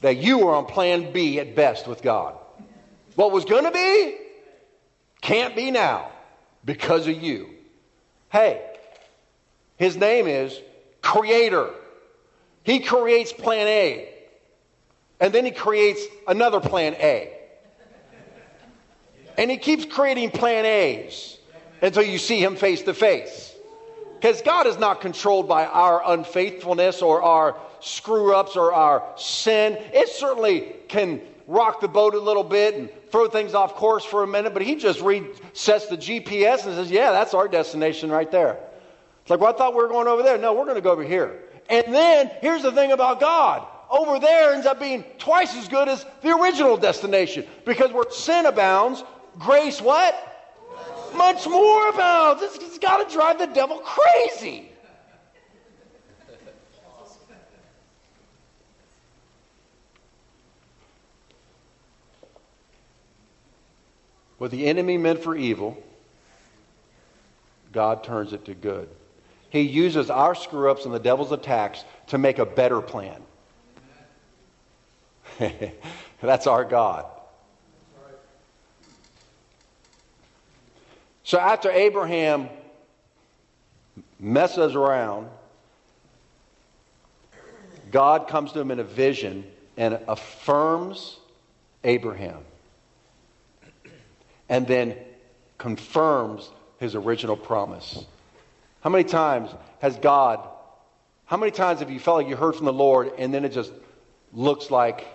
[0.02, 2.36] that you were on plan B at best with God.
[3.16, 4.16] What was going to be
[5.22, 6.10] can't be now
[6.64, 7.50] because of you.
[8.32, 8.66] Hey,
[9.78, 10.60] his name is
[11.02, 11.70] Creator.
[12.64, 14.10] He creates plan A,
[15.20, 17.34] and then he creates another plan A.
[19.38, 21.38] And he keeps creating plan A's
[21.82, 23.56] until you see him face to face.
[24.20, 29.78] Because God is not controlled by our unfaithfulness or our screw ups or our sin.
[29.94, 34.24] It certainly can rock the boat a little bit and throw things off course for
[34.24, 38.30] a minute, but he just resets the GPS and says, Yeah, that's our destination right
[38.30, 38.60] there.
[39.22, 40.38] It's like, Well, I thought we were going over there.
[40.38, 41.40] No, we're going to go over here.
[41.70, 45.88] And then here's the thing about God over there ends up being twice as good
[45.88, 49.04] as the original destination because where sin abounds,
[49.40, 50.29] grace what?
[51.16, 52.42] Much more abounds.
[52.44, 54.70] It's, it's got to drive the devil crazy.
[64.38, 65.78] What the enemy meant for evil,
[67.74, 68.90] God turns it to good.
[69.50, 73.22] He uses our screw ups and the devil's attacks to make a better plan.
[76.22, 77.06] That's our God.
[81.30, 82.50] So after Abraham
[84.20, 85.28] messes around,
[87.92, 89.46] God comes to him in a vision
[89.78, 91.20] and affirms
[91.84, 92.40] Abraham
[94.50, 94.98] and then
[95.60, 98.04] confirms his original promise.
[98.82, 99.52] How many times
[99.84, 100.40] has God,
[101.26, 103.50] how many times have you felt like you heard from the Lord and then it
[103.50, 103.72] just
[104.34, 105.06] looks like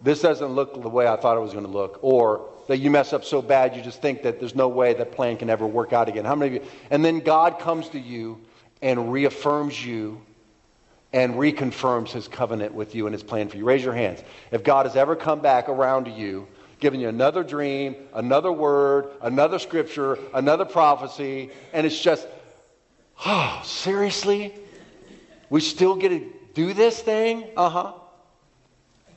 [0.00, 1.98] this doesn't look the way I thought it was going to look?
[2.02, 5.12] Or that you mess up so bad you just think that there's no way that
[5.12, 6.24] plan can ever work out again.
[6.24, 6.70] How many of you?
[6.90, 8.40] And then God comes to you
[8.80, 10.22] and reaffirms you
[11.12, 13.66] and reconfirms his covenant with you and his plan for you.
[13.66, 14.22] Raise your hands.
[14.52, 16.48] If God has ever come back around to you,
[16.80, 22.26] giving you another dream, another word, another scripture, another prophecy, and it's just,
[23.26, 24.54] oh, seriously?
[25.50, 27.50] We still get to do this thing?
[27.54, 27.92] Uh huh.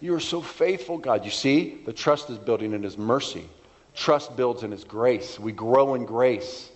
[0.05, 1.25] You are so faithful, God.
[1.25, 3.49] You see, the trust is building in His mercy.
[3.95, 5.39] Trust builds in His grace.
[5.39, 6.69] We grow in grace.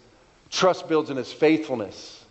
[0.50, 2.26] Trust builds in His faithfulness.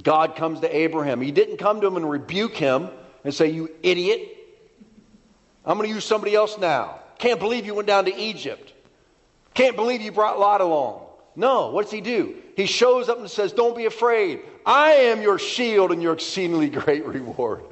[0.00, 1.20] God comes to Abraham.
[1.20, 2.88] He didn't come to him and rebuke him
[3.24, 4.20] and say, You idiot.
[5.66, 7.00] I'm going to use somebody else now.
[7.18, 8.72] Can't believe you went down to Egypt.
[9.54, 11.04] Can't believe you brought Lot along.
[11.34, 12.36] No, what does he do?
[12.56, 14.42] He shows up and says, Don't be afraid.
[14.66, 17.64] I am your shield and your exceedingly great reward.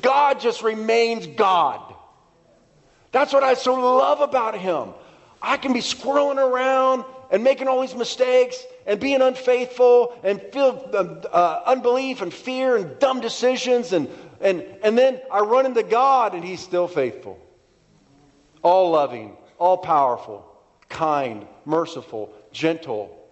[0.00, 1.94] God just remains God.
[3.12, 4.90] That's what I so love about him.
[5.40, 10.90] I can be squirreling around and making all these mistakes and being unfaithful and feel
[10.92, 13.92] uh, uh, unbelief and fear and dumb decisions.
[13.92, 14.08] And,
[14.40, 17.38] and, and then I run into God and he's still faithful.
[18.62, 20.46] All loving, all powerful,
[20.88, 23.23] kind, merciful, gentle,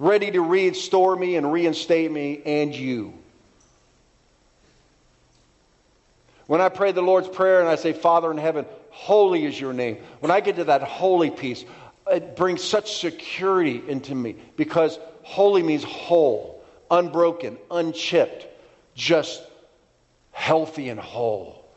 [0.00, 3.12] ready to restore me and reinstate me and you.
[6.46, 9.74] When I pray the Lord's Prayer and I say, Father in heaven, holy is your
[9.74, 11.64] name, when I get to that holy piece,
[12.10, 18.46] it brings such security into me because holy means whole, unbroken, unchipped,
[18.94, 19.42] just
[20.32, 21.68] healthy and whole.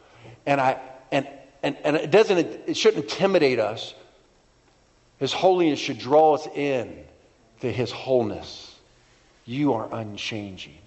[0.46, 0.80] And I
[1.12, 1.28] and
[1.62, 3.94] and, and it doesn't it shouldn't intimidate us
[5.20, 7.03] His holiness should draw us in
[7.64, 8.76] to His wholeness.
[9.46, 10.78] You are unchanging.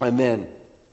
[0.00, 0.48] And then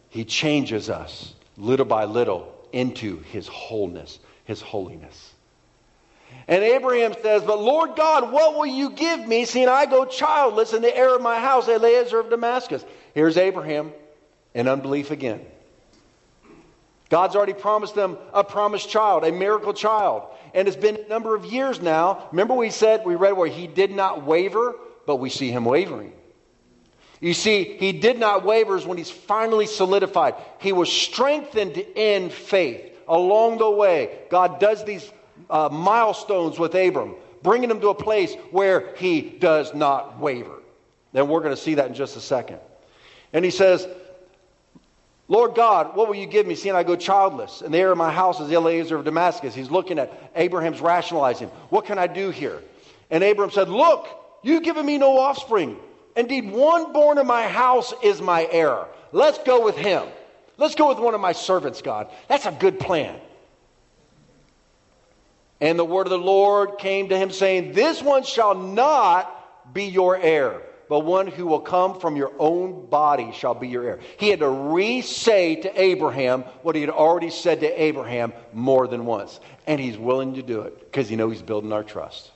[0.09, 5.33] He changes us little by little into His wholeness, His holiness.
[6.47, 10.73] And Abraham says, But Lord God, what will you give me, seeing I go childless
[10.73, 12.85] and the heir of my house, Eliezer of Damascus?
[13.15, 13.93] Here's Abraham
[14.53, 15.43] in unbelief again.
[17.09, 20.23] God's already promised them a promised child, a miracle child.
[20.53, 22.27] And it's been a number of years now.
[22.31, 26.13] Remember, we said, we read where he did not waver, but we see him wavering.
[27.19, 30.35] You see, he did not waver when he's finally solidified.
[30.59, 34.19] He was strengthened in faith along the way.
[34.29, 35.09] God does these
[35.49, 40.61] uh, milestones with Abram, bringing him to a place where he does not waver.
[41.13, 42.59] And we're going to see that in just a second.
[43.33, 43.87] And he says,
[45.29, 47.61] Lord God, what will you give me, seeing I go childless?
[47.61, 49.53] And the heir of my house is Eliezer of Damascus.
[49.53, 51.49] He's looking at Abraham's rationalizing.
[51.69, 52.61] What can I do here?
[53.09, 54.07] And Abram said, Look,
[54.41, 55.77] you've given me no offspring.
[56.15, 58.85] Indeed, one born in my house is my heir.
[59.11, 60.03] Let's go with him.
[60.57, 62.09] Let's go with one of my servants, God.
[62.29, 63.19] That's a good plan.
[65.59, 69.85] And the word of the Lord came to him, saying, This one shall not be
[69.85, 73.99] your heir but one who will come from your own body shall be your heir.
[74.17, 78.87] He had to re say to Abraham what he had already said to Abraham more
[78.87, 79.39] than once.
[79.65, 82.31] And he's willing to do it because he knows he's building our trust.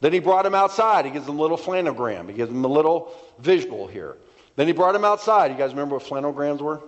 [0.00, 1.04] Then he brought him outside.
[1.04, 2.28] He gives him a little flannelgram.
[2.28, 4.16] He gives him a little visual here.
[4.56, 5.50] Then he brought him outside.
[5.50, 6.80] You guys remember what flannelgrams were?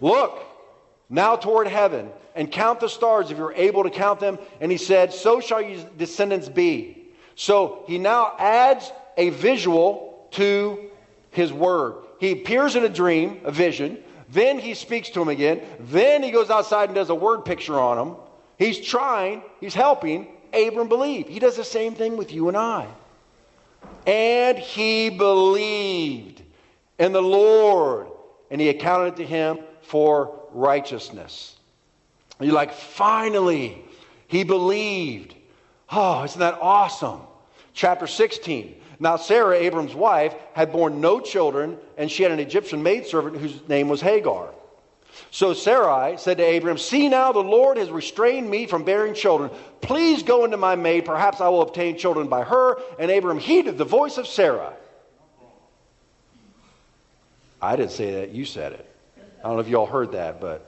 [0.00, 0.44] Look
[1.08, 4.38] now toward heaven and count the stars if you're able to count them.
[4.60, 6.96] And he said, So shall your descendants be.
[7.36, 10.90] So he now adds a visual to
[11.30, 11.96] his word.
[12.18, 13.98] He appears in a dream, a vision.
[14.30, 15.60] Then he speaks to him again.
[15.80, 18.16] Then he goes outside and does a word picture on him.
[18.58, 21.28] He's trying, he's helping Abram believe.
[21.28, 22.88] He does the same thing with you and I.
[24.06, 26.42] And he believed
[26.98, 28.08] in the Lord,
[28.50, 31.56] and he accounted to him for righteousness.
[32.38, 33.82] And you're like, finally,
[34.26, 35.34] he believed.
[35.90, 37.20] Oh, isn't that awesome?
[37.72, 38.74] Chapter 16.
[39.00, 43.66] Now, Sarah, Abram's wife, had borne no children, and she had an Egyptian maidservant whose
[43.68, 44.50] name was Hagar.
[45.30, 49.50] So Sarai said to Abram, See now, the Lord has restrained me from bearing children.
[49.80, 51.04] Please go into my maid.
[51.04, 52.78] Perhaps I will obtain children by her.
[52.98, 54.74] And Abram heeded the voice of Sarah.
[57.60, 58.30] I didn't say that.
[58.30, 58.86] You said it.
[59.40, 60.64] I don't know if you all heard that, but.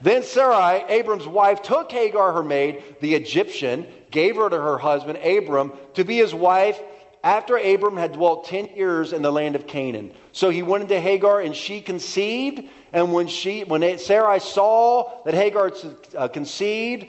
[0.00, 5.18] Then Sarai, Abram's wife, took Hagar, her maid, the Egyptian, gave her to her husband,
[5.18, 6.80] Abram, to be his wife
[7.22, 10.12] after Abram had dwelt 10 years in the land of Canaan.
[10.32, 12.68] So he went into Hagar and she conceived.
[12.92, 15.72] And when, she, when Sarai saw that Hagar
[16.16, 17.06] uh, conceived,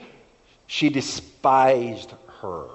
[0.66, 2.66] she despised her.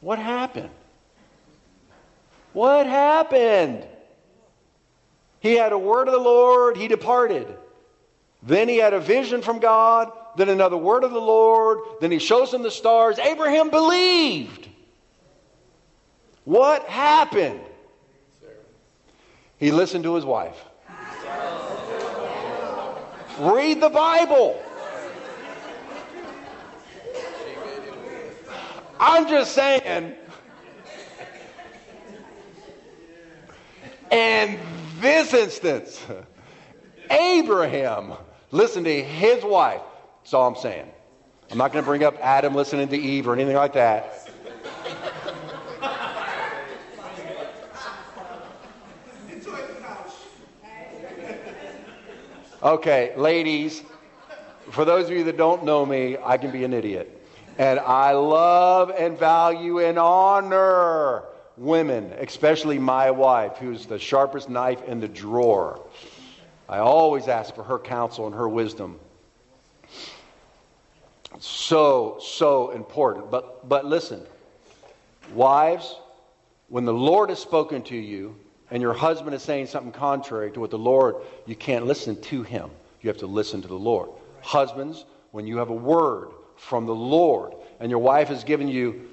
[0.00, 0.70] What happened?
[2.52, 3.86] What happened?
[5.40, 7.46] He had a word of the Lord, he departed.
[8.42, 12.18] Then he had a vision from God then another word of the Lord, then he
[12.18, 13.18] shows him the stars.
[13.18, 14.68] Abraham believed.
[16.44, 17.60] What happened?
[19.58, 20.62] He listened to his wife.
[23.38, 24.62] Read the Bible.
[29.00, 30.14] I'm just saying.
[34.10, 34.60] In
[35.00, 36.04] this instance,
[37.10, 38.12] Abraham
[38.52, 39.80] listened to his wife.
[40.24, 40.90] That's all I'm saying.
[41.50, 44.30] I'm not going to bring up Adam listening to Eve or anything like that.
[52.62, 53.82] Okay, ladies,
[54.70, 57.20] for those of you that don't know me, I can be an idiot.
[57.58, 61.24] And I love and value and honor
[61.58, 65.86] women, especially my wife, who's the sharpest knife in the drawer.
[66.66, 68.98] I always ask for her counsel and her wisdom
[71.44, 73.30] so, so important.
[73.30, 74.22] But, but listen,
[75.34, 75.96] wives,
[76.68, 78.36] when the Lord has spoken to you
[78.70, 81.16] and your husband is saying something contrary to what the Lord,
[81.46, 82.70] you can't listen to him.
[83.02, 84.08] You have to listen to the Lord.
[84.40, 89.08] Husbands, when you have a word from the Lord and your wife has given you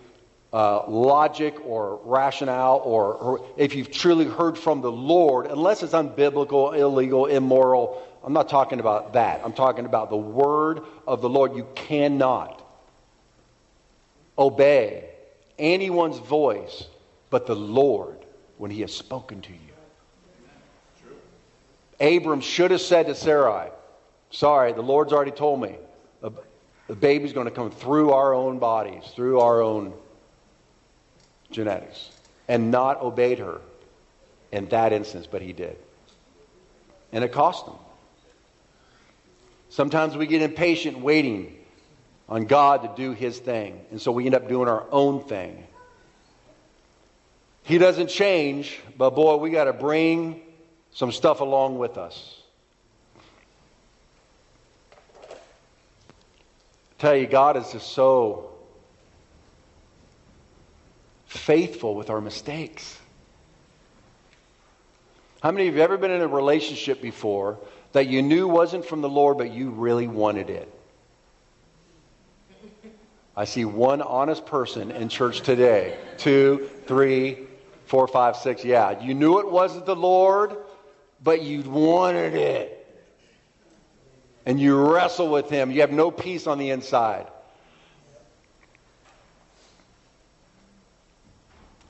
[0.54, 5.94] uh, logic or rationale, or, or if you've truly heard from the Lord, unless it's
[5.94, 9.42] unbiblical, illegal, immoral, I'm not talking about that.
[9.44, 11.56] I'm talking about the word of the Lord.
[11.56, 12.62] You cannot
[14.38, 15.10] obey
[15.58, 16.86] anyone's voice
[17.30, 18.18] but the Lord
[18.58, 19.58] when he has spoken to you.
[22.00, 23.70] Abram should have said to Sarai,
[24.32, 25.78] Sorry, the Lord's already told me.
[26.22, 29.94] the baby's going to come through our own bodies, through our own
[31.52, 32.10] genetics,
[32.48, 33.62] and not obeyed her
[34.52, 35.78] in that instance, but he did.
[37.14, 37.76] And it cost him.
[39.72, 41.58] Sometimes we get impatient waiting
[42.28, 45.66] on God to do his thing, and so we end up doing our own thing.
[47.64, 50.42] He doesn't change, but boy, we got to bring
[50.92, 52.42] some stuff along with us.
[57.00, 58.52] tell you, God is just so
[61.28, 63.00] faithful with our mistakes.
[65.42, 67.58] How many of you have ever been in a relationship before
[67.94, 70.74] that you knew wasn't from the Lord, but you really wanted it?
[73.36, 75.98] I see one honest person in church today.
[76.18, 77.48] Two, three,
[77.86, 78.64] four, five, six.
[78.64, 80.56] Yeah, you knew it wasn't the Lord,
[81.24, 82.78] but you wanted it
[84.46, 85.72] and you wrestle with him.
[85.72, 87.28] You have no peace on the inside.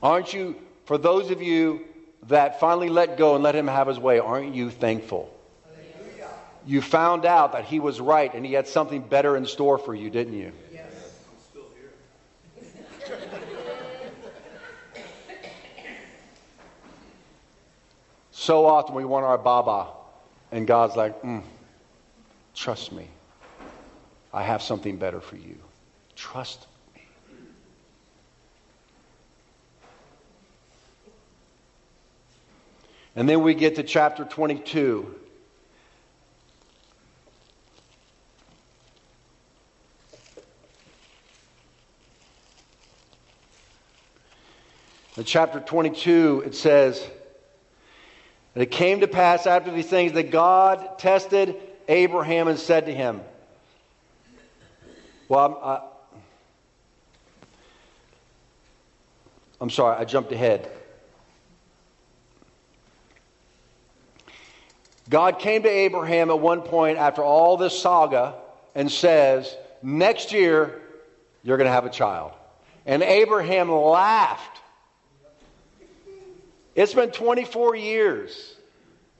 [0.02, 1.84] Aren't you, for those of you
[2.24, 5.32] that finally let go and let him have his way, aren't you thankful?
[6.64, 9.94] You found out that he was right and he had something better in store for
[9.94, 10.52] you, didn't you?
[10.72, 10.92] Yes.
[11.28, 11.90] I'm still here.
[18.30, 19.88] so often we want our Baba,
[20.52, 21.42] and God's like, mm,
[22.54, 23.08] Trust me.
[24.32, 25.56] I have something better for you.
[26.16, 27.02] Trust me.
[33.14, 35.14] And then we get to chapter 22.
[45.16, 47.06] In chapter 22, it says,
[48.54, 51.56] And it came to pass after these things that God tested
[51.86, 53.20] Abraham and said to him,
[55.28, 55.80] Well, I'm, I,
[59.60, 60.70] I'm sorry, I jumped ahead.
[65.10, 68.34] God came to Abraham at one point after all this saga
[68.74, 70.80] and says, Next year,
[71.42, 72.32] you're going to have a child.
[72.86, 74.61] And Abraham laughed.
[76.74, 78.56] It's been 24 years.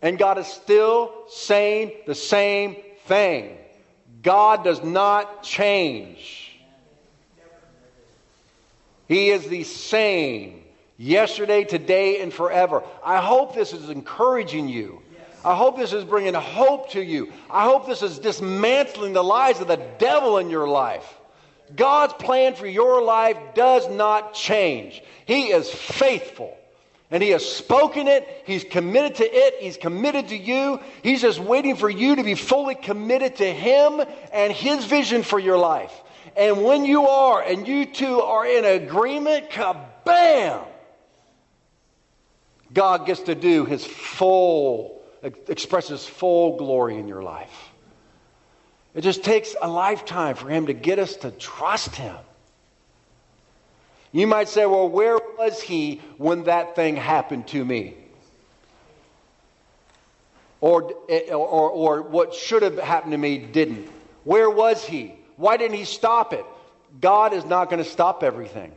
[0.00, 2.76] And God is still saying the same
[3.06, 3.56] thing.
[4.22, 6.60] God does not change.
[9.06, 10.64] He is the same
[10.96, 12.82] yesterday, today, and forever.
[13.04, 15.02] I hope this is encouraging you.
[15.44, 17.32] I hope this is bringing hope to you.
[17.50, 21.18] I hope this is dismantling the lies of the devil in your life.
[21.74, 25.02] God's plan for your life does not change.
[25.26, 26.56] He is faithful
[27.12, 28.42] and He has spoken it.
[28.46, 29.56] He's committed to it.
[29.60, 30.80] He's committed to you.
[31.02, 34.02] He's just waiting for you to be fully committed to Him
[34.32, 35.92] and His vision for your life.
[36.36, 40.64] And when you are, and you two are in agreement, kabam!
[42.72, 47.70] God gets to do His full, express His full glory in your life.
[48.94, 52.16] It just takes a lifetime for Him to get us to trust Him.
[54.12, 57.96] You might say, well, where was he when that thing happened to me?
[60.60, 60.92] Or,
[61.30, 63.88] or, or what should have happened to me didn't.
[64.24, 65.14] Where was he?
[65.36, 66.44] Why didn't he stop it?
[67.00, 68.70] God is not going to stop everything.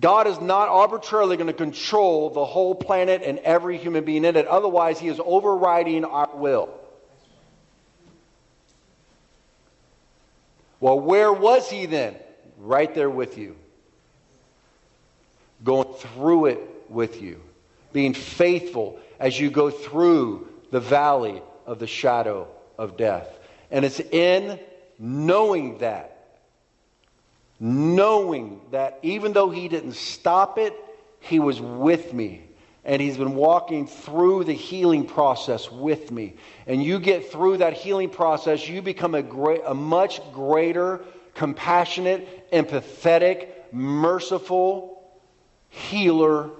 [0.00, 4.34] God is not arbitrarily going to control the whole planet and every human being in
[4.34, 4.46] it.
[4.46, 6.70] Otherwise, he is overriding our will.
[10.80, 12.16] Well, where was he then?
[12.58, 13.56] Right there with you
[15.64, 17.40] going through it with you,
[17.92, 22.48] being faithful as you go through the valley of the shadow
[22.78, 23.38] of death.
[23.70, 24.58] And it's in
[24.98, 26.38] knowing that,
[27.58, 30.74] knowing that even though He didn't stop it,
[31.20, 32.44] He was with me.
[32.82, 36.36] And he's been walking through the healing process with me.
[36.66, 41.02] And you get through that healing process, you become a, great, a much greater,
[41.34, 44.89] compassionate, empathetic, merciful,
[45.70, 46.50] healer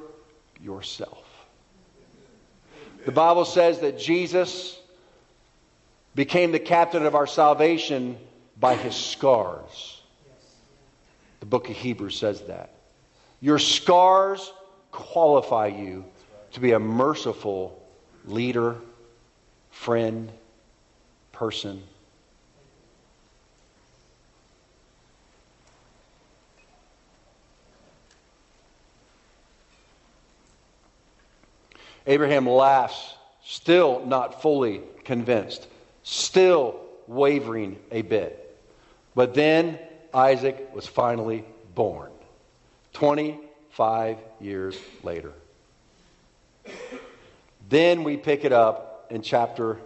[0.63, 1.25] yourself.
[3.05, 4.79] The Bible says that Jesus
[6.15, 8.17] became the captain of our salvation
[8.59, 10.01] by his scars.
[11.41, 12.75] The book of Hebrews says that.
[13.41, 14.53] Your scars
[14.91, 16.05] qualify you
[16.53, 17.83] to be a merciful
[18.27, 18.77] leader,
[19.71, 20.31] friend,
[21.33, 21.83] person.
[32.07, 35.66] Abraham laughs, still not fully convinced,
[36.03, 38.59] still wavering a bit.
[39.14, 39.78] But then
[40.14, 41.44] Isaac was finally
[41.74, 42.11] born,
[42.92, 45.32] 25 years later.
[47.68, 49.78] Then we pick it up in chapter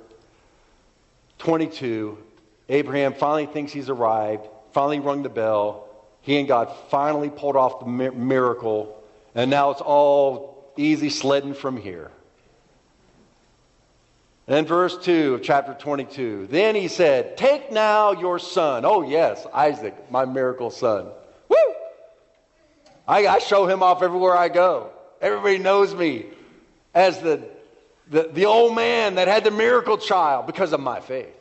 [1.38, 2.18] 22.
[2.68, 5.88] Abraham finally thinks he's arrived, finally rung the bell.
[6.22, 9.02] He and God finally pulled off the miracle,
[9.34, 12.10] and now it's all easy sledding from here.
[14.46, 16.48] And verse 2 of chapter 22.
[16.50, 18.84] Then he said, Take now your son.
[18.84, 21.06] Oh, yes, Isaac, my miracle son.
[21.48, 21.56] Woo!
[23.08, 24.90] I, I show him off everywhere I go.
[25.22, 26.26] Everybody knows me
[26.94, 27.42] as the,
[28.10, 31.34] the, the old man that had the miracle child because of my faith.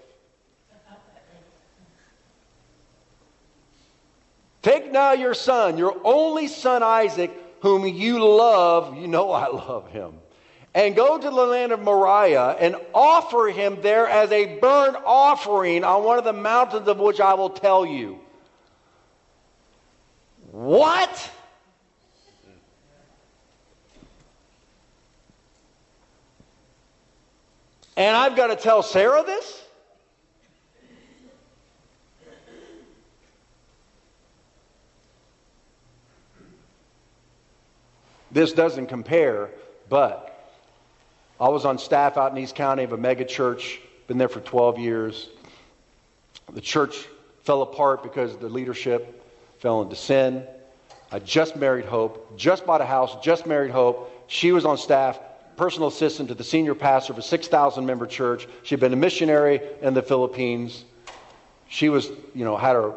[4.61, 7.31] Take now your son, your only son Isaac,
[7.63, 8.97] whom you love.
[8.97, 10.15] You know I love him.
[10.75, 15.85] And go to the land of Moriah and offer him there as a burnt offering
[15.85, 18.19] on one of the mountains of which I will tell you.
[20.51, 21.31] What?
[27.95, 29.63] And I've got to tell Sarah this?
[38.33, 39.51] This doesn't compare,
[39.89, 40.29] but
[41.39, 44.39] I was on staff out in East County of a mega church, been there for
[44.39, 45.29] 12 years.
[46.51, 47.07] The church
[47.43, 49.23] fell apart because the leadership
[49.59, 50.47] fell into sin.
[51.11, 54.09] I just married Hope, just bought a house, just married Hope.
[54.27, 55.19] She was on staff,
[55.55, 58.47] personal assistant to the senior pastor of a 6,000 member church.
[58.63, 60.85] She'd been a missionary in the Philippines.
[61.67, 62.93] She was, you know, had her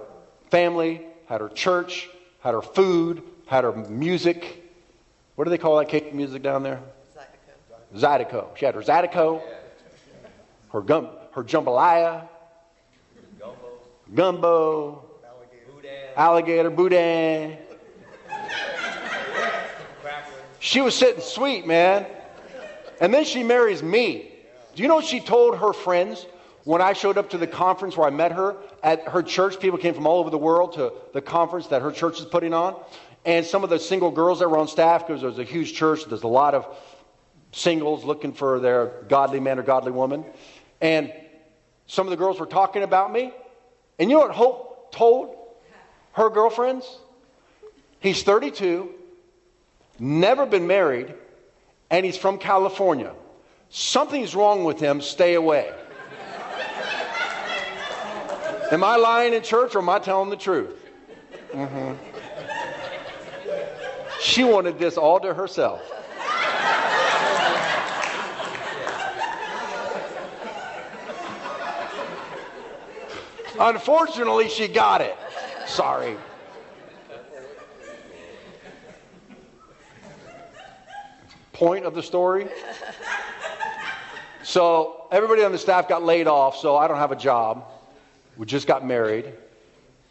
[0.51, 2.09] family, had her church,
[2.41, 4.63] had her food, had her music.
[5.37, 6.81] What do they call that Cajun music down there?
[7.95, 8.29] Zydeco.
[8.29, 8.57] Zydeco.
[8.57, 9.43] She had her Zydeco,
[10.73, 12.27] her, gum, her jambalaya,
[13.39, 13.81] gumbo,
[14.15, 15.05] gumbo
[16.17, 17.59] alligator, boudin.
[20.59, 22.07] she was sitting sweet, man.
[23.01, 24.33] And then she marries me.
[24.75, 26.27] Do you know what she told her friends
[26.65, 29.61] when I showed up to the conference where I met her at her church?
[29.61, 32.55] People came from all over the world to the conference that her church is putting
[32.55, 32.75] on
[33.27, 36.05] and some of the single girls that were on staff, because there's a huge church,
[36.05, 36.65] there's a lot of
[37.51, 40.25] singles looking for their godly man or godly woman.
[40.81, 41.13] And
[41.89, 43.33] some of the girls were talking about me.
[43.99, 45.37] And you know what Hope told
[46.13, 46.87] her girlfriends?
[47.99, 48.91] He's 32,
[49.99, 51.13] never been married,
[51.91, 53.13] and he's from California.
[53.71, 55.75] Something's wrong with him, stay away.
[58.71, 60.77] am I lying in church or am I telling the truth?
[61.53, 62.16] Mm-hmm.
[64.27, 65.81] She wanted this all to herself.
[73.59, 75.17] Unfortunately, she got it.
[75.69, 76.17] Sorry.
[81.53, 82.49] Point of the story.
[84.43, 87.65] So, everybody on the staff got laid off, so I don't have a job.
[88.37, 89.33] We just got married,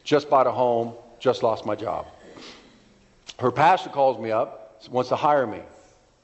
[0.06, 2.08] just bought a home, just lost my job.
[3.40, 5.60] Her pastor calls me up, wants to hire me.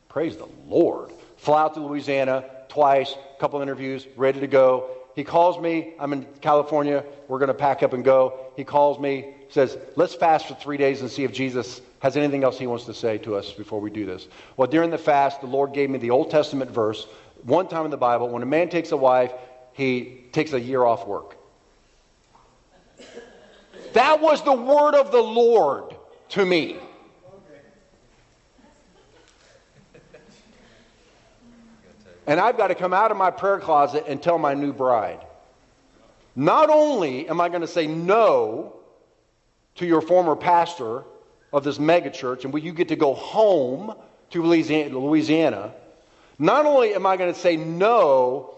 [0.09, 1.11] Praise the Lord.
[1.37, 4.89] Fly out to Louisiana twice, couple interviews, ready to go.
[5.15, 5.93] He calls me.
[5.99, 7.03] I'm in California.
[7.27, 8.39] We're going to pack up and go.
[8.55, 12.43] He calls me, says, Let's fast for three days and see if Jesus has anything
[12.43, 14.27] else he wants to say to us before we do this.
[14.55, 17.05] Well, during the fast, the Lord gave me the Old Testament verse.
[17.43, 19.33] One time in the Bible, when a man takes a wife,
[19.73, 21.35] he takes a year off work.
[23.93, 25.95] That was the word of the Lord
[26.29, 26.77] to me.
[32.27, 35.25] And I've got to come out of my prayer closet and tell my new bride.
[36.35, 38.75] Not only am I going to say no
[39.75, 41.03] to your former pastor
[41.51, 43.95] of this megachurch, and you get to go home
[44.29, 45.73] to Louisiana,
[46.39, 48.55] not only am I going to say no,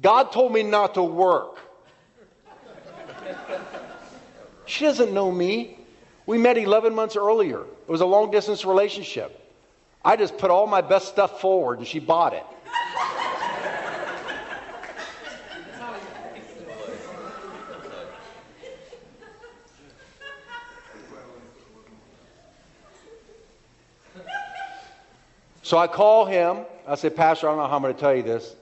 [0.00, 1.58] God told me not to work.
[4.66, 5.78] she doesn't know me.
[6.26, 7.60] We met 11 months earlier.
[7.60, 9.42] It was a long distance relationship.
[10.04, 12.44] I just put all my best stuff forward and she bought it.
[25.66, 26.58] So I call him.
[26.86, 28.54] I said, Pastor, I don't know how I'm going to tell you this.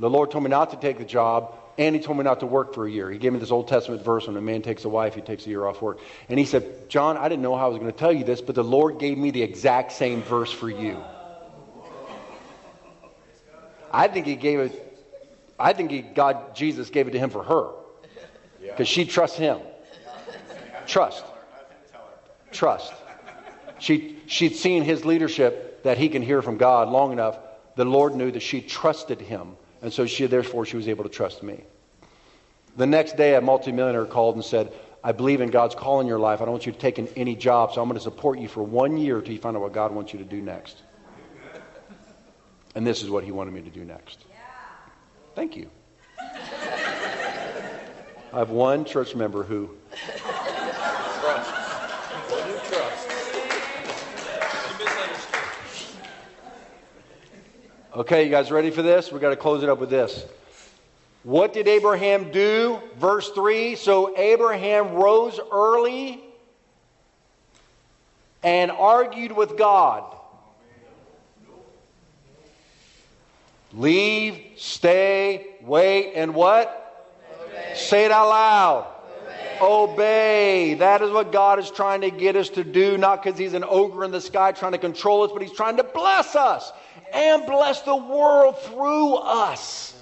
[0.00, 2.46] The Lord told me not to take the job, and He told me not to
[2.46, 3.08] work for a year.
[3.08, 5.46] He gave me this Old Testament verse when a man takes a wife, he takes
[5.46, 6.00] a year off work.
[6.28, 8.40] And he said, John, I didn't know how I was going to tell you this,
[8.40, 11.00] but the Lord gave me the exact same verse for you.
[13.90, 14.90] I think He gave it,
[15.60, 17.70] I think he, God, Jesus gave it to him for her.
[18.62, 19.58] because she trusts him.
[20.86, 21.22] Trust.
[22.50, 22.94] Trust.
[23.78, 27.38] She, she'd seen his leadership that he can hear from God long enough.
[27.76, 31.10] The Lord knew that she trusted him, and so she therefore she was able to
[31.10, 31.64] trust me.
[32.76, 34.72] The next day, a multimillionaire called and said,
[35.04, 36.40] I believe in God's call in your life.
[36.40, 38.48] I don't want you to take in any job, so I'm going to support you
[38.48, 40.82] for one year until you find out what God wants you to do next.
[42.74, 44.24] And this is what he wanted me to do next.
[45.34, 45.70] Thank you.
[48.32, 49.70] I have one church member who.
[51.20, 51.50] Trust.
[52.68, 53.10] trust.
[57.92, 59.10] Okay, you guys ready for this?
[59.10, 60.24] We've got to close it up with this.
[61.24, 62.80] What did Abraham do?
[62.96, 66.22] Verse 3 So Abraham rose early
[68.42, 70.16] and argued with God.
[73.72, 77.12] Leave, stay, wait, and what?
[77.40, 77.72] Obey.
[77.76, 78.86] Say it out loud.
[79.22, 79.58] Obey.
[79.60, 80.74] Obey.
[80.74, 83.64] That is what God is trying to get us to do, not because He's an
[83.64, 86.72] ogre in the sky trying to control us, but He's trying to bless us
[87.12, 89.94] and bless the world through us.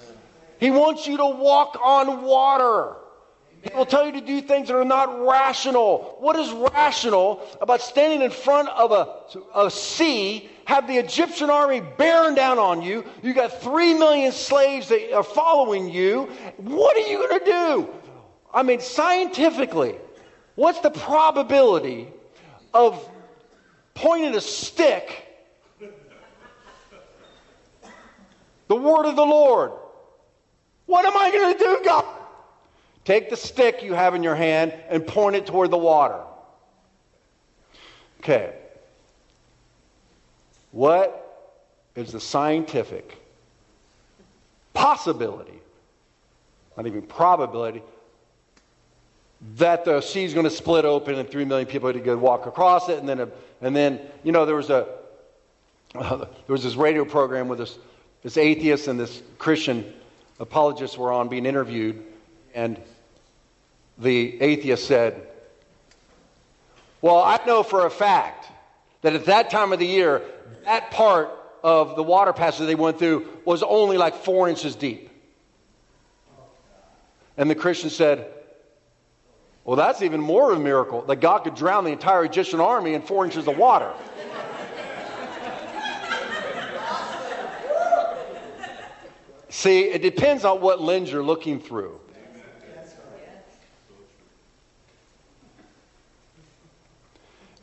[0.59, 2.95] He wants you to walk on water.
[3.61, 6.17] He will tell you to do things that are not rational.
[6.19, 11.81] What is rational about standing in front of a, a sea, have the Egyptian army
[11.97, 13.03] bearing down on you?
[13.23, 16.25] You got three million slaves that are following you.
[16.57, 17.89] What are you going to do?
[18.53, 19.95] I mean, scientifically,
[20.53, 22.07] what's the probability
[22.71, 23.03] of
[23.95, 25.25] pointing a stick
[28.67, 29.71] the word of the Lord?
[30.85, 32.05] What am I going to do, God?
[33.05, 36.21] Take the stick you have in your hand and point it toward the water.
[38.19, 38.58] Okay.
[40.71, 41.25] What
[41.95, 43.17] is the scientific
[44.73, 45.59] possibility,
[46.77, 47.81] not even probability,
[49.57, 52.17] that the sea is going to split open and three million people had to go
[52.17, 53.29] walk across it, and then, a,
[53.61, 54.87] and then you know, there was a
[55.95, 57.77] uh, there was this radio program with this
[58.21, 59.93] this atheist and this Christian
[60.39, 62.03] apologists were on being interviewed,
[62.53, 62.79] and
[63.97, 65.27] the atheist said,
[67.01, 68.47] Well, I know for a fact
[69.01, 70.21] that at that time of the year,
[70.65, 71.29] that part
[71.63, 75.09] of the water passage they went through was only like four inches deep.
[77.37, 78.31] And the Christian said,
[79.63, 82.93] Well, that's even more of a miracle that God could drown the entire Egyptian army
[82.93, 83.93] in four inches of water.
[89.49, 91.99] See, it depends on what lens you're looking through.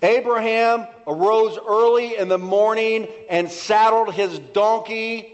[0.02, 5.32] Abraham arose early in the morning and saddled his donkey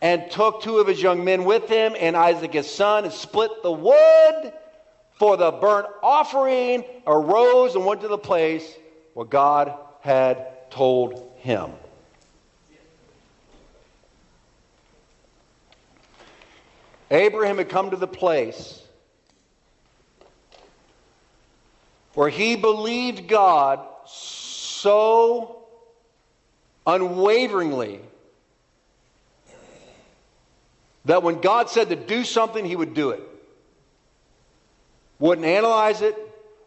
[0.00, 3.62] and took two of his young men with him and Isaac his son and split
[3.62, 4.52] the wood
[5.14, 8.76] for the burnt offering, arose and went to the place
[9.14, 11.70] where God had told him.
[17.10, 18.81] Abraham had come to the place
[22.14, 25.64] where he believed God so
[26.86, 28.00] unwaveringly
[31.04, 33.22] that when God said to do something, he would do it.
[35.18, 36.16] Wouldn't analyze it,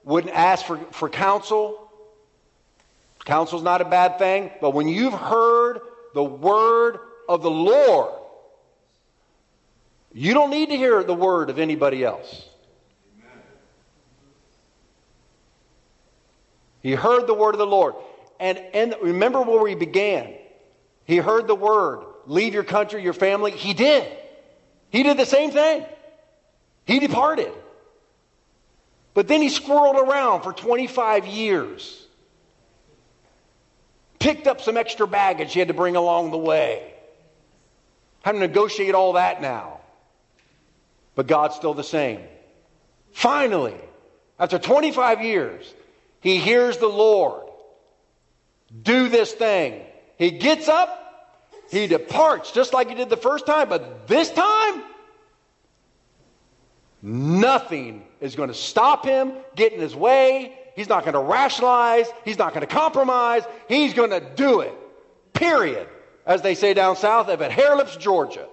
[0.03, 1.81] wouldn't ask for, for counsel.
[3.25, 5.79] Counsel's not a bad thing, but when you've heard
[6.13, 8.13] the word of the Lord,
[10.13, 12.47] you don't need to hear the word of anybody else.
[16.85, 17.95] He heard the word of the Lord.
[18.39, 20.35] And, and remember where we began.
[21.05, 23.51] He heard the word, leave your country, your family.
[23.51, 24.07] He did.
[24.89, 25.85] He did the same thing.
[26.85, 27.51] He departed.
[29.15, 32.05] But then he squirreled around for 25 years.
[34.19, 36.93] Picked up some extra baggage he had to bring along the way.
[38.21, 39.79] Had to negotiate all that now
[41.15, 42.21] but God's still the same.
[43.13, 43.75] Finally,
[44.37, 45.73] after 25 years,
[46.25, 47.47] he hears the Lord
[48.81, 49.83] do this thing.
[50.17, 51.37] He gets up,
[51.69, 54.81] he departs just like he did the first time, but this time,
[57.03, 60.57] nothing is going to stop him, get in his way.
[60.75, 64.73] He's not going to rationalize, he's not going to compromise, he's going to do it.
[65.33, 65.87] Period.
[66.25, 68.47] As they say down south, if it hairlips Georgia.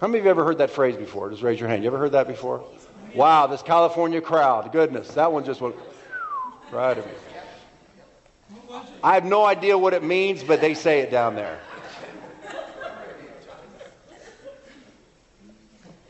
[0.00, 1.30] How many of you ever heard that phrase before?
[1.30, 1.84] Just raise your hand.
[1.84, 2.64] You ever heard that before?
[3.14, 4.72] Wow, this California crowd.
[4.72, 5.76] Goodness, that one just went
[6.70, 7.12] right at me.
[9.02, 11.60] I have no idea what it means, but they say it down there.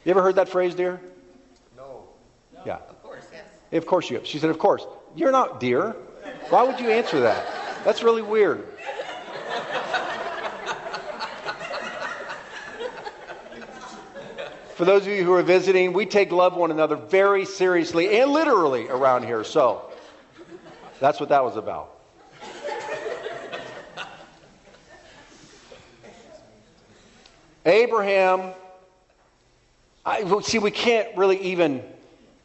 [0.05, 1.01] You ever heard that phrase, dear?
[1.77, 2.05] No.
[2.65, 2.77] Yeah.
[2.77, 3.45] Of course, yes.
[3.73, 4.27] Of course you have.
[4.27, 4.87] She said, Of course.
[5.15, 5.95] You're not dear.
[6.49, 7.47] Why would you answer that?
[7.85, 8.67] That's really weird.
[14.81, 18.31] For those of you who are visiting, we take love one another very seriously and
[18.31, 19.45] literally around here.
[19.45, 19.93] So
[20.99, 21.91] that's what that was about.
[27.67, 28.55] Abraham,
[30.07, 31.83] I, see, we can't really even,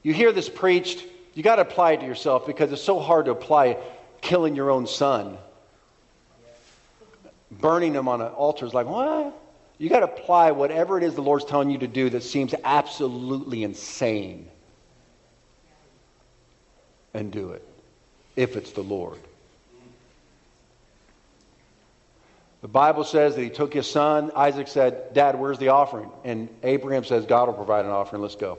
[0.03, 1.05] you hear this preached,
[1.36, 3.77] you got to apply it to yourself because it's so hard to apply
[4.19, 5.38] killing your own son.
[7.49, 9.44] Burning him on an altar is like, what?
[9.78, 12.53] You got to apply whatever it is the Lord's telling you to do that seems
[12.63, 14.47] absolutely insane
[17.13, 17.67] and do it
[18.36, 19.19] if it's the Lord.
[22.61, 24.32] The Bible says that he took his son.
[24.36, 26.09] Isaac said, Dad, where's the offering?
[26.23, 28.21] And Abraham says, God will provide an offering.
[28.21, 28.57] Let's go.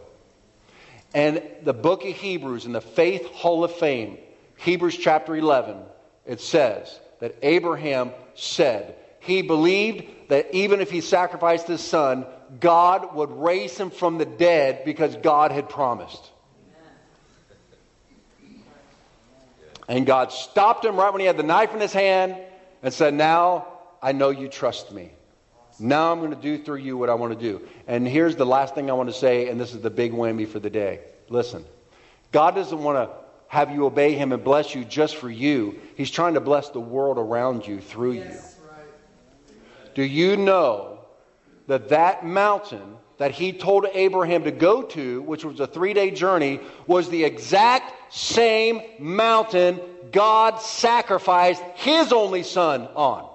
[1.12, 4.19] And the book of Hebrews in the Faith Hall of Fame,
[4.59, 5.79] Hebrews chapter 11,
[6.25, 8.95] it says that Abraham said
[9.27, 12.27] he believed that even if he sacrificed his son,
[12.61, 16.31] God would raise him from the dead because God had promised.
[19.89, 22.37] And God stopped him right when he had the knife in his hand
[22.83, 23.68] and said, Now
[24.03, 25.11] I know you trust me.
[25.79, 27.66] Now I'm going to do through you what I want to do.
[27.87, 30.49] And here's the last thing I want to say, and this is the big whammy
[30.49, 31.01] for the day.
[31.29, 31.64] Listen,
[32.33, 33.14] God doesn't want to
[33.49, 35.79] have you obey him and bless you just for you.
[35.97, 38.35] He's trying to bless the world around you through you.
[39.97, 40.99] Do you know
[41.68, 46.11] that that mountain that he told Abraham to go to, which was a three day
[46.11, 49.80] journey, was the exact same mountain
[50.12, 53.30] God sacrificed his only son on?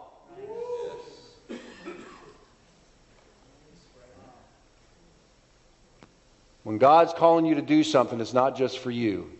[6.62, 9.32] When God's calling you to do something, it's not just for you,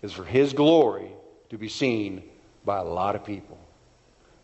[0.00, 1.12] it's for His glory
[1.50, 2.22] to be seen
[2.64, 3.61] by a lot of people.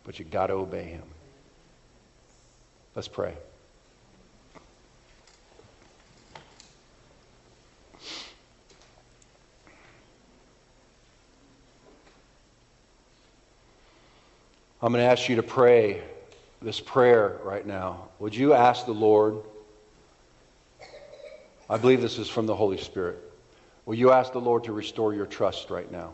[0.09, 1.03] But you've got to obey Him.
[2.95, 3.35] Let's pray.
[14.81, 16.01] I'm going to ask you to pray
[16.59, 18.07] this prayer right now.
[18.17, 19.35] Would you ask the Lord?
[21.69, 23.19] I believe this is from the Holy Spirit.
[23.85, 26.13] Will you ask the Lord to restore your trust right now?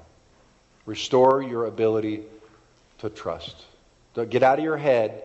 [0.85, 2.23] Restore your ability
[2.97, 3.55] to trust.
[4.23, 5.23] Get out of your head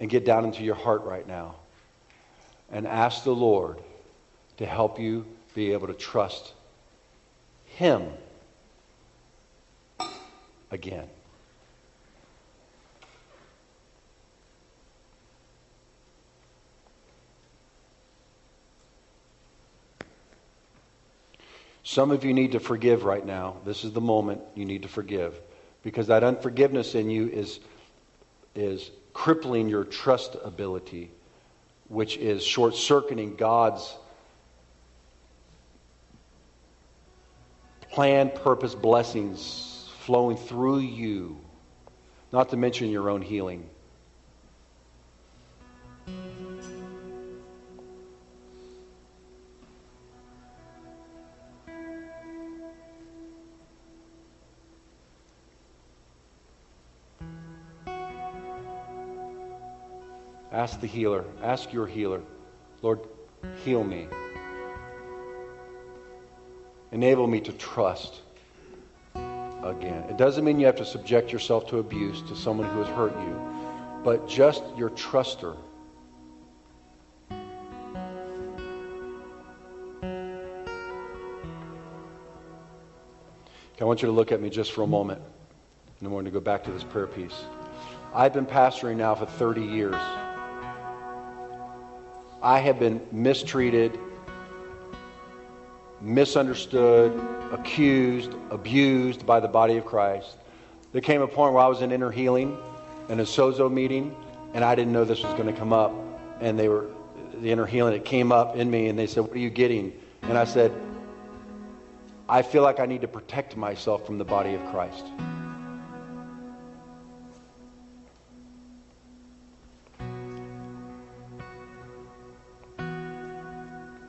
[0.00, 1.54] and get down into your heart right now.
[2.72, 3.78] And ask the Lord
[4.56, 5.24] to help you
[5.54, 6.52] be able to trust
[7.66, 8.10] Him
[10.70, 11.06] again.
[21.84, 23.58] Some of you need to forgive right now.
[23.64, 25.40] This is the moment you need to forgive.
[25.84, 27.60] Because that unforgiveness in you is,
[28.56, 31.10] is crippling your trust ability,
[31.88, 33.94] which is short circuiting God's
[37.90, 41.38] plan, purpose, blessings flowing through you,
[42.32, 43.68] not to mention your own healing.
[60.66, 61.24] Ask the healer.
[61.44, 62.20] Ask your healer.
[62.82, 62.98] Lord,
[63.64, 64.08] heal me.
[66.90, 68.22] Enable me to trust
[69.14, 70.02] again.
[70.10, 73.16] It doesn't mean you have to subject yourself to abuse to someone who has hurt
[73.16, 73.40] you,
[74.02, 75.56] but just your truster.
[83.80, 85.22] I want you to look at me just for a moment,
[86.00, 87.44] and I'm going to go back to this prayer piece.
[88.12, 89.94] I've been pastoring now for 30 years.
[92.46, 93.98] I have been mistreated,
[96.00, 97.20] misunderstood,
[97.50, 100.36] accused, abused by the body of Christ.
[100.92, 102.56] There came a point where I was in inner healing
[103.08, 104.14] in a sozo meeting,
[104.54, 105.92] and I didn't know this was going to come up.
[106.40, 106.86] And they were,
[107.34, 109.92] the inner healing, it came up in me, and they said, What are you getting?
[110.22, 110.70] And I said,
[112.28, 115.04] I feel like I need to protect myself from the body of Christ.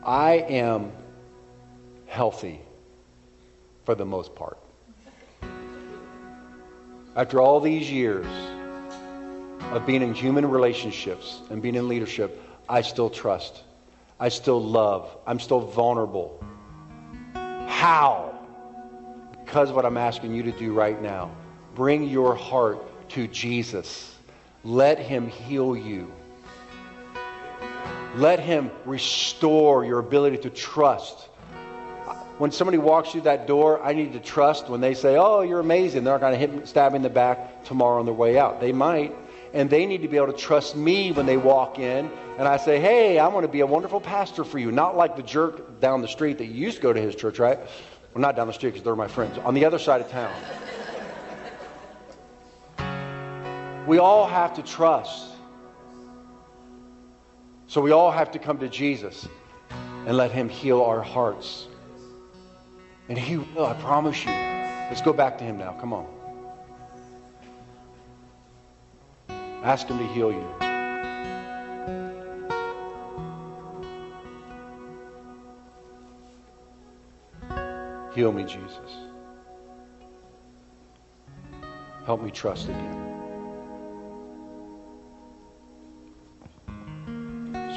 [0.08, 0.94] I am
[2.06, 2.62] healthy
[3.84, 4.58] for the most part.
[7.18, 8.26] After all these years
[9.74, 13.64] of being in human relationships and being in leadership, I still trust.
[14.18, 15.14] I still love.
[15.28, 16.42] I'm still vulnerable.
[17.34, 18.34] How?
[19.44, 21.32] Because what I'm asking you to do right now.
[21.76, 24.16] Bring your heart to Jesus.
[24.64, 26.10] Let him heal you.
[28.18, 31.30] Let him restore your ability to trust.
[32.40, 35.60] When somebody walks through that door, I need to trust when they say, Oh, you're
[35.60, 36.04] amazing.
[36.04, 38.60] They're not going to hit stab me in the back tomorrow on their way out.
[38.60, 39.16] They might.
[39.54, 42.12] And they need to be able to trust me when they walk in.
[42.40, 44.72] And I say, Hey, I want to be a wonderful pastor for you.
[44.72, 47.38] Not like the jerk down the street that you used to go to his church,
[47.38, 47.60] right?
[47.60, 49.38] Well, not down the street because they're my friends.
[49.40, 50.34] On the other side of town.
[53.86, 55.37] we all have to trust.
[57.68, 59.28] So we all have to come to Jesus
[60.06, 61.68] and let Him heal our hearts.
[63.10, 64.32] And He will, I promise you.
[64.32, 65.74] Let's go back to Him now.
[65.74, 66.08] Come on.
[69.64, 70.48] Ask Him to heal you.
[78.14, 79.08] Heal me, Jesus.
[82.06, 83.17] Help me trust again.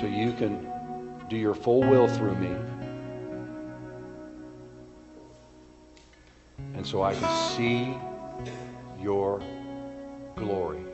[0.00, 0.66] So you can
[1.28, 2.56] do your full will through me.
[6.74, 7.98] And so I can see
[8.98, 9.42] your
[10.36, 10.89] glory.